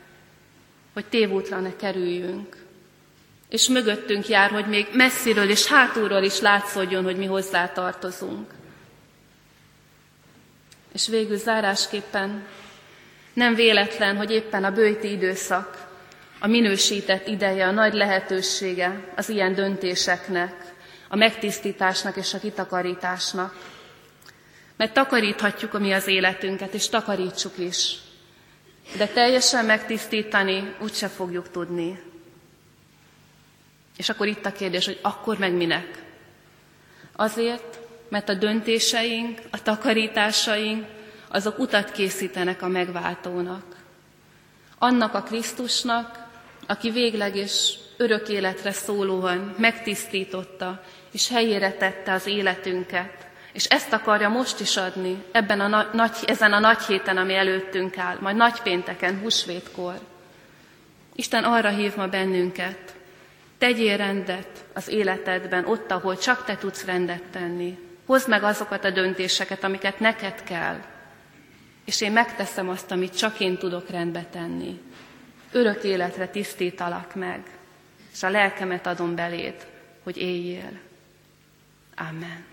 hogy 0.93 1.05
tévútra 1.05 1.61
ne 1.61 1.77
kerüljünk. 1.77 2.57
És 3.49 3.69
mögöttünk 3.69 4.29
jár, 4.29 4.51
hogy 4.51 4.67
még 4.67 4.87
messziről 4.93 5.51
és 5.51 5.67
hátulról 5.67 6.23
is 6.23 6.41
látszódjon, 6.41 7.05
hogy 7.05 7.17
mi 7.17 7.27
hozzá 7.27 7.69
tartozunk. 7.69 8.51
És 10.93 11.09
végül 11.09 11.37
zárásképpen 11.37 12.47
nem 13.33 13.55
véletlen, 13.55 14.17
hogy 14.17 14.31
éppen 14.31 14.65
a 14.65 14.73
bőti 14.73 15.11
időszak, 15.11 15.91
a 16.39 16.47
minősített 16.47 17.27
ideje, 17.27 17.67
a 17.67 17.71
nagy 17.71 17.93
lehetősége 17.93 19.13
az 19.17 19.29
ilyen 19.29 19.55
döntéseknek, 19.55 20.73
a 21.09 21.17
megtisztításnak 21.17 22.17
és 22.17 22.35
a 22.35 22.39
kitakarításnak. 22.39 23.57
Mert 24.77 24.93
takaríthatjuk 24.93 25.75
a 25.75 25.79
mi 25.79 25.93
az 25.93 26.07
életünket, 26.07 26.75
és 26.75 26.89
takarítsuk 26.89 27.59
is. 27.59 27.97
De 28.97 29.07
teljesen 29.07 29.65
megtisztítani 29.65 30.75
úgyse 30.81 31.09
fogjuk 31.09 31.51
tudni. 31.51 32.03
És 33.97 34.09
akkor 34.09 34.27
itt 34.27 34.47
a 34.47 34.53
kérdés, 34.53 34.85
hogy 34.85 34.99
akkor 35.03 35.39
meg 35.39 35.53
minek? 35.53 36.03
Azért, 37.17 37.79
mert 38.09 38.29
a 38.29 38.35
döntéseink, 38.35 39.41
a 39.51 39.63
takarításaink, 39.63 40.87
azok 41.29 41.59
utat 41.59 41.93
készítenek 41.93 42.63
a 42.63 42.69
megváltónak. 42.69 43.77
Annak 44.79 45.15
a 45.15 45.23
Krisztusnak, 45.23 46.27
aki 46.67 46.91
végleg 46.91 47.37
és 47.37 47.75
örök 47.97 48.29
életre 48.29 48.73
szólóan 48.73 49.55
megtisztította 49.59 50.83
és 51.11 51.29
helyére 51.29 51.73
tette 51.73 52.13
az 52.13 52.27
életünket, 52.27 53.27
és 53.53 53.65
ezt 53.65 53.93
akarja 53.93 54.29
most 54.29 54.61
is 54.61 54.77
adni, 54.77 55.23
ebben 55.33 55.61
a 55.61 55.89
nagy, 55.93 56.17
ezen 56.27 56.53
a 56.53 56.59
nagy 56.59 56.83
héten, 56.83 57.17
ami 57.17 57.35
előttünk 57.35 57.99
áll, 57.99 58.17
majd 58.21 58.37
nagy 58.37 58.61
pénteken, 58.63 59.19
húsvétkor. 59.19 60.01
Isten 61.15 61.45
arra 61.45 61.69
hív 61.69 61.97
ma 61.97 62.07
bennünket, 62.07 62.95
tegyél 63.59 63.97
rendet 63.97 64.65
az 64.73 64.89
életedben, 64.89 65.65
ott, 65.65 65.91
ahol 65.91 66.19
csak 66.19 66.45
te 66.45 66.57
tudsz 66.57 66.85
rendet 66.85 67.23
tenni. 67.23 67.79
Hozd 68.07 68.29
meg 68.29 68.43
azokat 68.43 68.85
a 68.85 68.91
döntéseket, 68.91 69.65
amiket 69.65 70.01
neked 70.01 70.43
kell, 70.43 70.81
és 71.85 72.01
én 72.01 72.13
megteszem 72.13 72.69
azt, 72.69 72.91
amit 72.91 73.17
csak 73.17 73.41
én 73.41 73.57
tudok 73.57 73.91
rendbe 73.91 74.25
tenni. 74.31 74.81
Örök 75.53 75.83
életre 75.83 76.29
tisztítalak 76.29 77.15
meg, 77.15 77.43
és 78.13 78.23
a 78.23 78.31
lelkemet 78.31 78.87
adom 78.87 79.15
beléd, 79.15 79.67
hogy 80.03 80.17
éljél. 80.17 80.71
Amen. 81.97 82.52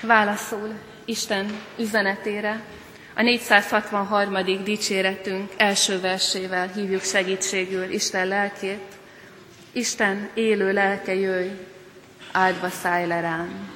Válaszol 0.00 0.74
Isten 1.04 1.60
üzenetére, 1.78 2.60
a 3.14 3.22
463. 3.22 4.62
dicséretünk 4.64 5.52
első 5.56 6.00
versével 6.00 6.68
hívjuk 6.68 7.02
segítségül 7.02 7.90
Isten 7.90 8.26
lelkét, 8.26 8.98
Isten 9.72 10.30
élő 10.34 10.72
lelke 10.72 11.14
jöjj, 11.14 11.48
áldva 12.32 12.68
szállj 12.68 13.06
le 13.06 13.20
rám. 13.20 13.70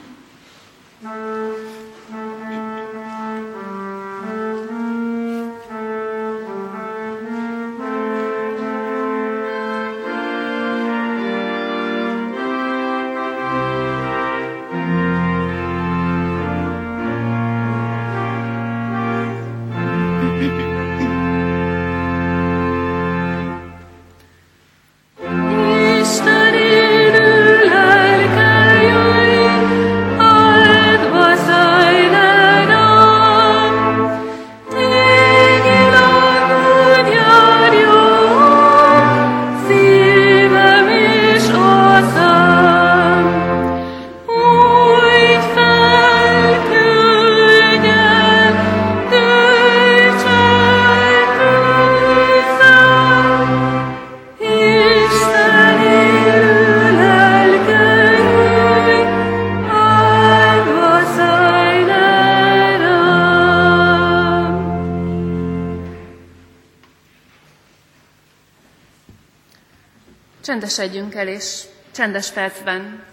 Csendesedjünk 70.74 71.14
el, 71.14 71.28
és 71.28 71.62
csendes 71.90 72.30
percben 72.30 73.04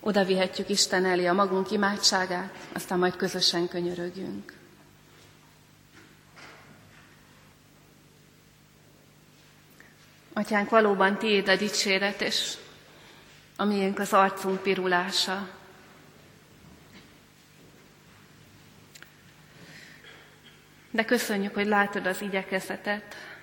oda 0.00 0.24
vihetjük 0.24 0.68
Isten 0.68 1.04
elé 1.04 1.26
a 1.26 1.32
magunk 1.32 1.70
imádságát, 1.70 2.54
aztán 2.72 2.98
majd 2.98 3.16
közösen 3.16 3.68
könyörögjünk. 3.68 4.52
Atyánk, 10.32 10.70
valóban 10.70 11.18
tiéd 11.18 11.48
a 11.48 11.56
dicséret, 11.56 12.20
és 12.20 12.54
a 13.56 13.64
miénk 13.64 13.98
az 13.98 14.12
arcunk 14.12 14.62
pirulása. 14.62 15.48
De 20.90 21.04
köszönjük, 21.04 21.54
hogy 21.54 21.66
látod 21.66 22.06
az 22.06 22.20
igyekezetet. 22.22 23.35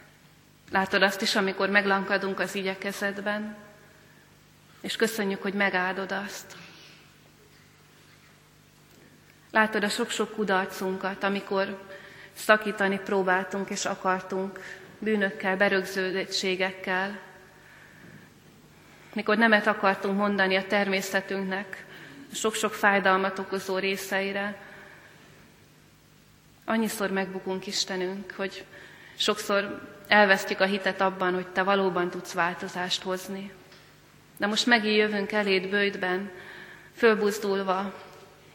Látod 0.73 1.01
azt 1.01 1.21
is, 1.21 1.35
amikor 1.35 1.69
meglankadunk 1.69 2.39
az 2.39 2.55
igyekezetben, 2.55 3.55
és 4.81 4.95
köszönjük, 4.95 5.41
hogy 5.41 5.53
megáldod 5.53 6.11
azt. 6.11 6.55
Látod 9.51 9.83
a 9.83 9.89
sok-sok 9.89 10.35
kudarcunkat, 10.35 11.23
amikor 11.23 11.81
szakítani 12.33 12.99
próbáltunk 12.99 13.69
és 13.69 13.85
akartunk 13.85 14.59
bűnökkel, 14.99 15.57
berögződöttségekkel, 15.57 17.19
mikor 19.13 19.37
nemet 19.37 19.67
akartunk 19.67 20.17
mondani 20.17 20.55
a 20.55 20.67
természetünknek, 20.67 21.85
sok-sok 22.31 22.73
fájdalmat 22.73 23.39
okozó 23.39 23.77
részeire, 23.77 24.61
annyiszor 26.65 27.11
megbukunk 27.11 27.67
Istenünk, 27.67 28.31
hogy 28.31 28.65
sokszor 29.15 29.81
elvesztjük 30.07 30.59
a 30.59 30.65
hitet 30.65 31.01
abban, 31.01 31.33
hogy 31.33 31.47
Te 31.47 31.63
valóban 31.63 32.09
tudsz 32.09 32.33
változást 32.33 33.01
hozni. 33.01 33.51
De 34.37 34.47
most 34.47 34.65
megint 34.65 34.97
jövünk 34.97 35.31
eléd 35.31 35.69
bőjtben, 35.69 36.31
fölbuzdulva, 36.95 37.93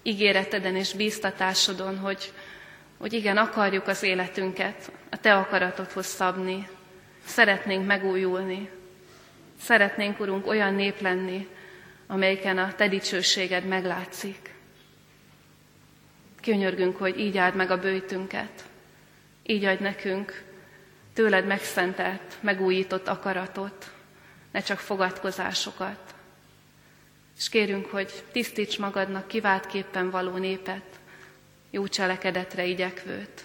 ígéreteden 0.02 0.76
és 0.76 0.92
bíztatásodon, 0.92 1.98
hogy, 1.98 2.32
hogy 2.98 3.12
igen, 3.12 3.36
akarjuk 3.36 3.88
az 3.88 4.02
életünket 4.02 4.92
a 5.10 5.16
Te 5.16 5.34
akaratodhoz 5.34 6.06
szabni, 6.06 6.68
szeretnénk 7.24 7.86
megújulni, 7.86 8.70
szeretnénk, 9.60 10.20
Urunk, 10.20 10.46
olyan 10.46 10.74
nép 10.74 11.00
lenni, 11.00 11.48
amelyiken 12.06 12.58
a 12.58 12.74
Te 12.74 12.88
dicsőséged 12.88 13.64
meglátszik. 13.64 14.54
Könyörgünk, 16.42 16.96
hogy 16.96 17.18
így 17.18 17.38
áld 17.38 17.54
meg 17.54 17.70
a 17.70 17.78
bőjtünket, 17.78 18.64
így 19.42 19.64
adj 19.64 19.82
nekünk 19.82 20.47
tőled 21.18 21.46
megszentelt, 21.46 22.36
megújított 22.40 23.08
akaratot, 23.08 23.90
ne 24.52 24.60
csak 24.60 24.78
fogadkozásokat. 24.78 26.14
És 27.36 27.48
kérünk, 27.48 27.86
hogy 27.86 28.24
tisztíts 28.32 28.78
magadnak 28.78 29.28
kiváltképpen 29.28 30.10
való 30.10 30.36
népet, 30.36 31.00
jó 31.70 31.88
cselekedetre 31.88 32.64
igyekvőt. 32.64 33.42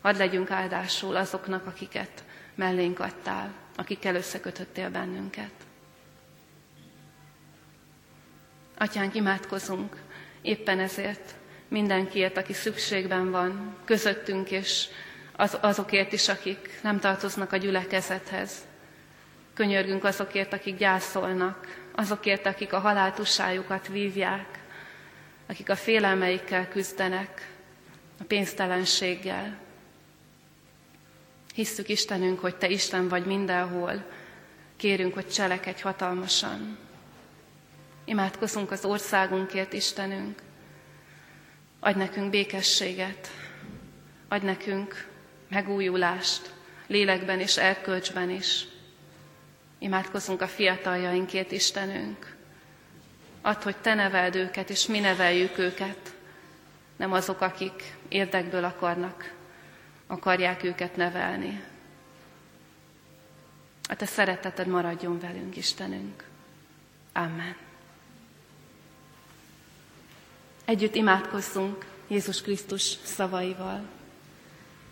Hadd 0.00 0.16
legyünk 0.16 0.50
áldásul 0.50 1.16
azoknak, 1.16 1.66
akiket 1.66 2.24
mellénk 2.54 2.98
adtál, 2.98 3.52
akikkel 3.76 4.14
összekötöttél 4.14 4.90
bennünket. 4.90 5.52
Atyánk, 8.78 9.14
imádkozunk 9.14 9.96
éppen 10.42 10.78
ezért 10.78 11.34
mindenkiért, 11.68 12.36
aki 12.36 12.52
szükségben 12.52 13.30
van, 13.30 13.76
közöttünk 13.84 14.50
és 14.50 14.88
az, 15.36 15.58
azokért 15.60 16.12
is, 16.12 16.28
akik 16.28 16.78
nem 16.82 16.98
tartoznak 17.00 17.52
a 17.52 17.56
gyülekezethez. 17.56 18.52
Könyörgünk 19.54 20.04
azokért, 20.04 20.52
akik 20.52 20.76
gyászolnak, 20.76 21.66
azokért, 21.94 22.46
akik 22.46 22.72
a 22.72 22.78
haláltussájukat 22.78 23.88
vívják, 23.88 24.58
akik 25.46 25.70
a 25.70 25.76
félelmeikkel 25.76 26.68
küzdenek, 26.68 27.48
a 28.20 28.24
pénztelenséggel. 28.24 29.58
Hisszük 31.54 31.88
Istenünk, 31.88 32.40
hogy 32.40 32.56
Te 32.56 32.68
Isten 32.68 33.08
vagy 33.08 33.24
mindenhol, 33.26 34.04
kérünk, 34.76 35.14
hogy 35.14 35.28
cselekedj 35.28 35.82
hatalmasan. 35.82 36.78
Imádkozunk 38.04 38.70
az 38.70 38.84
országunkért, 38.84 39.72
Istenünk. 39.72 40.42
Adj 41.80 41.98
nekünk 41.98 42.30
békességet, 42.30 43.30
adj 44.28 44.44
nekünk 44.44 45.06
megújulást, 45.48 46.52
lélekben 46.86 47.40
és 47.40 47.56
erkölcsben 47.56 48.30
is. 48.30 48.66
Imádkozunk 49.78 50.42
a 50.42 50.48
fiataljainkért, 50.48 51.52
Istenünk. 51.52 52.36
Add, 53.42 53.62
hogy 53.62 53.76
Te 53.76 53.94
neveld 53.94 54.34
őket, 54.34 54.70
és 54.70 54.86
mi 54.86 55.00
neveljük 55.00 55.58
őket, 55.58 56.14
nem 56.96 57.12
azok, 57.12 57.40
akik 57.40 57.94
érdekből 58.08 58.64
akarnak, 58.64 59.34
akarják 60.06 60.62
őket 60.62 60.96
nevelni. 60.96 61.64
A 63.88 63.96
Te 63.96 64.06
szereteted 64.06 64.66
maradjon 64.66 65.20
velünk, 65.20 65.56
Istenünk. 65.56 66.24
Amen. 67.12 67.56
Együtt 70.64 70.94
imádkozzunk 70.94 71.86
Jézus 72.08 72.42
Krisztus 72.42 72.96
szavaival. 73.02 73.88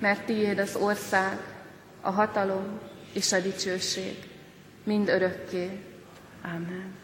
mert 0.00 0.24
tiéd 0.24 0.58
az 0.58 0.76
ország, 0.76 1.38
a 2.00 2.10
hatalom 2.10 2.80
és 3.12 3.32
a 3.32 3.40
dicsőség, 3.40 4.16
mind 4.84 5.08
örökké. 5.08 5.80
Amen. 6.42 6.94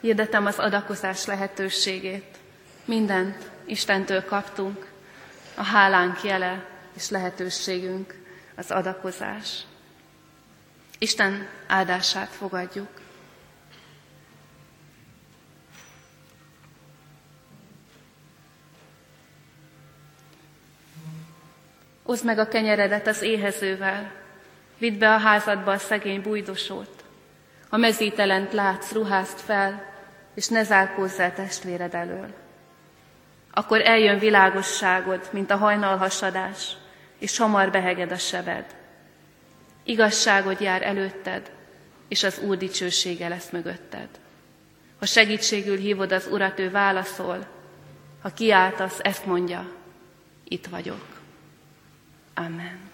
Hirdetem 0.00 0.46
az 0.46 0.58
adakozás 0.58 1.24
lehetőségét. 1.24 2.36
Mindent 2.84 3.50
Istentől 3.64 4.24
kaptunk, 4.24 4.86
a 5.54 5.62
hálánk 5.62 6.22
jele 6.22 6.64
és 6.92 7.10
lehetőségünk 7.10 8.14
az 8.56 8.70
adakozás. 8.70 9.66
Isten 10.98 11.48
áldását 11.66 12.28
fogadjuk. 12.28 12.88
Oszd 22.10 22.24
meg 22.24 22.38
a 22.38 22.48
kenyeredet 22.48 23.06
az 23.06 23.22
éhezővel, 23.22 24.12
vidd 24.78 24.98
be 24.98 25.14
a 25.14 25.18
házadba 25.18 25.70
a 25.70 25.78
szegény 25.78 26.22
bújdosót. 26.22 27.04
A 27.68 27.76
mezítelent 27.76 28.52
látsz, 28.52 28.92
ruházt 28.92 29.40
fel, 29.40 29.84
és 30.34 30.48
ne 30.48 30.62
zárkózz 30.62 31.18
el 31.18 31.34
testvéred 31.34 31.94
elől. 31.94 32.26
Akkor 33.50 33.80
eljön 33.80 34.18
világosságod, 34.18 35.28
mint 35.30 35.50
a 35.50 35.56
hajnalhasadás, 35.56 36.76
és 37.18 37.36
hamar 37.36 37.70
beheged 37.70 38.12
a 38.12 38.18
sebed. 38.18 38.64
Igazságod 39.84 40.60
jár 40.60 40.82
előtted, 40.82 41.50
és 42.08 42.22
az 42.22 42.38
Úr 42.38 42.56
dicsősége 42.56 43.28
lesz 43.28 43.50
mögötted. 43.50 44.08
Ha 44.98 45.06
segítségül 45.06 45.76
hívod 45.76 46.12
az 46.12 46.28
Urat, 46.30 46.58
ő 46.58 46.70
válaszol, 46.70 47.46
ha 48.22 48.28
kiáltasz, 48.28 48.98
ezt 49.02 49.26
mondja, 49.26 49.70
itt 50.44 50.66
vagyok. 50.66 51.17
Amen. 52.38 52.87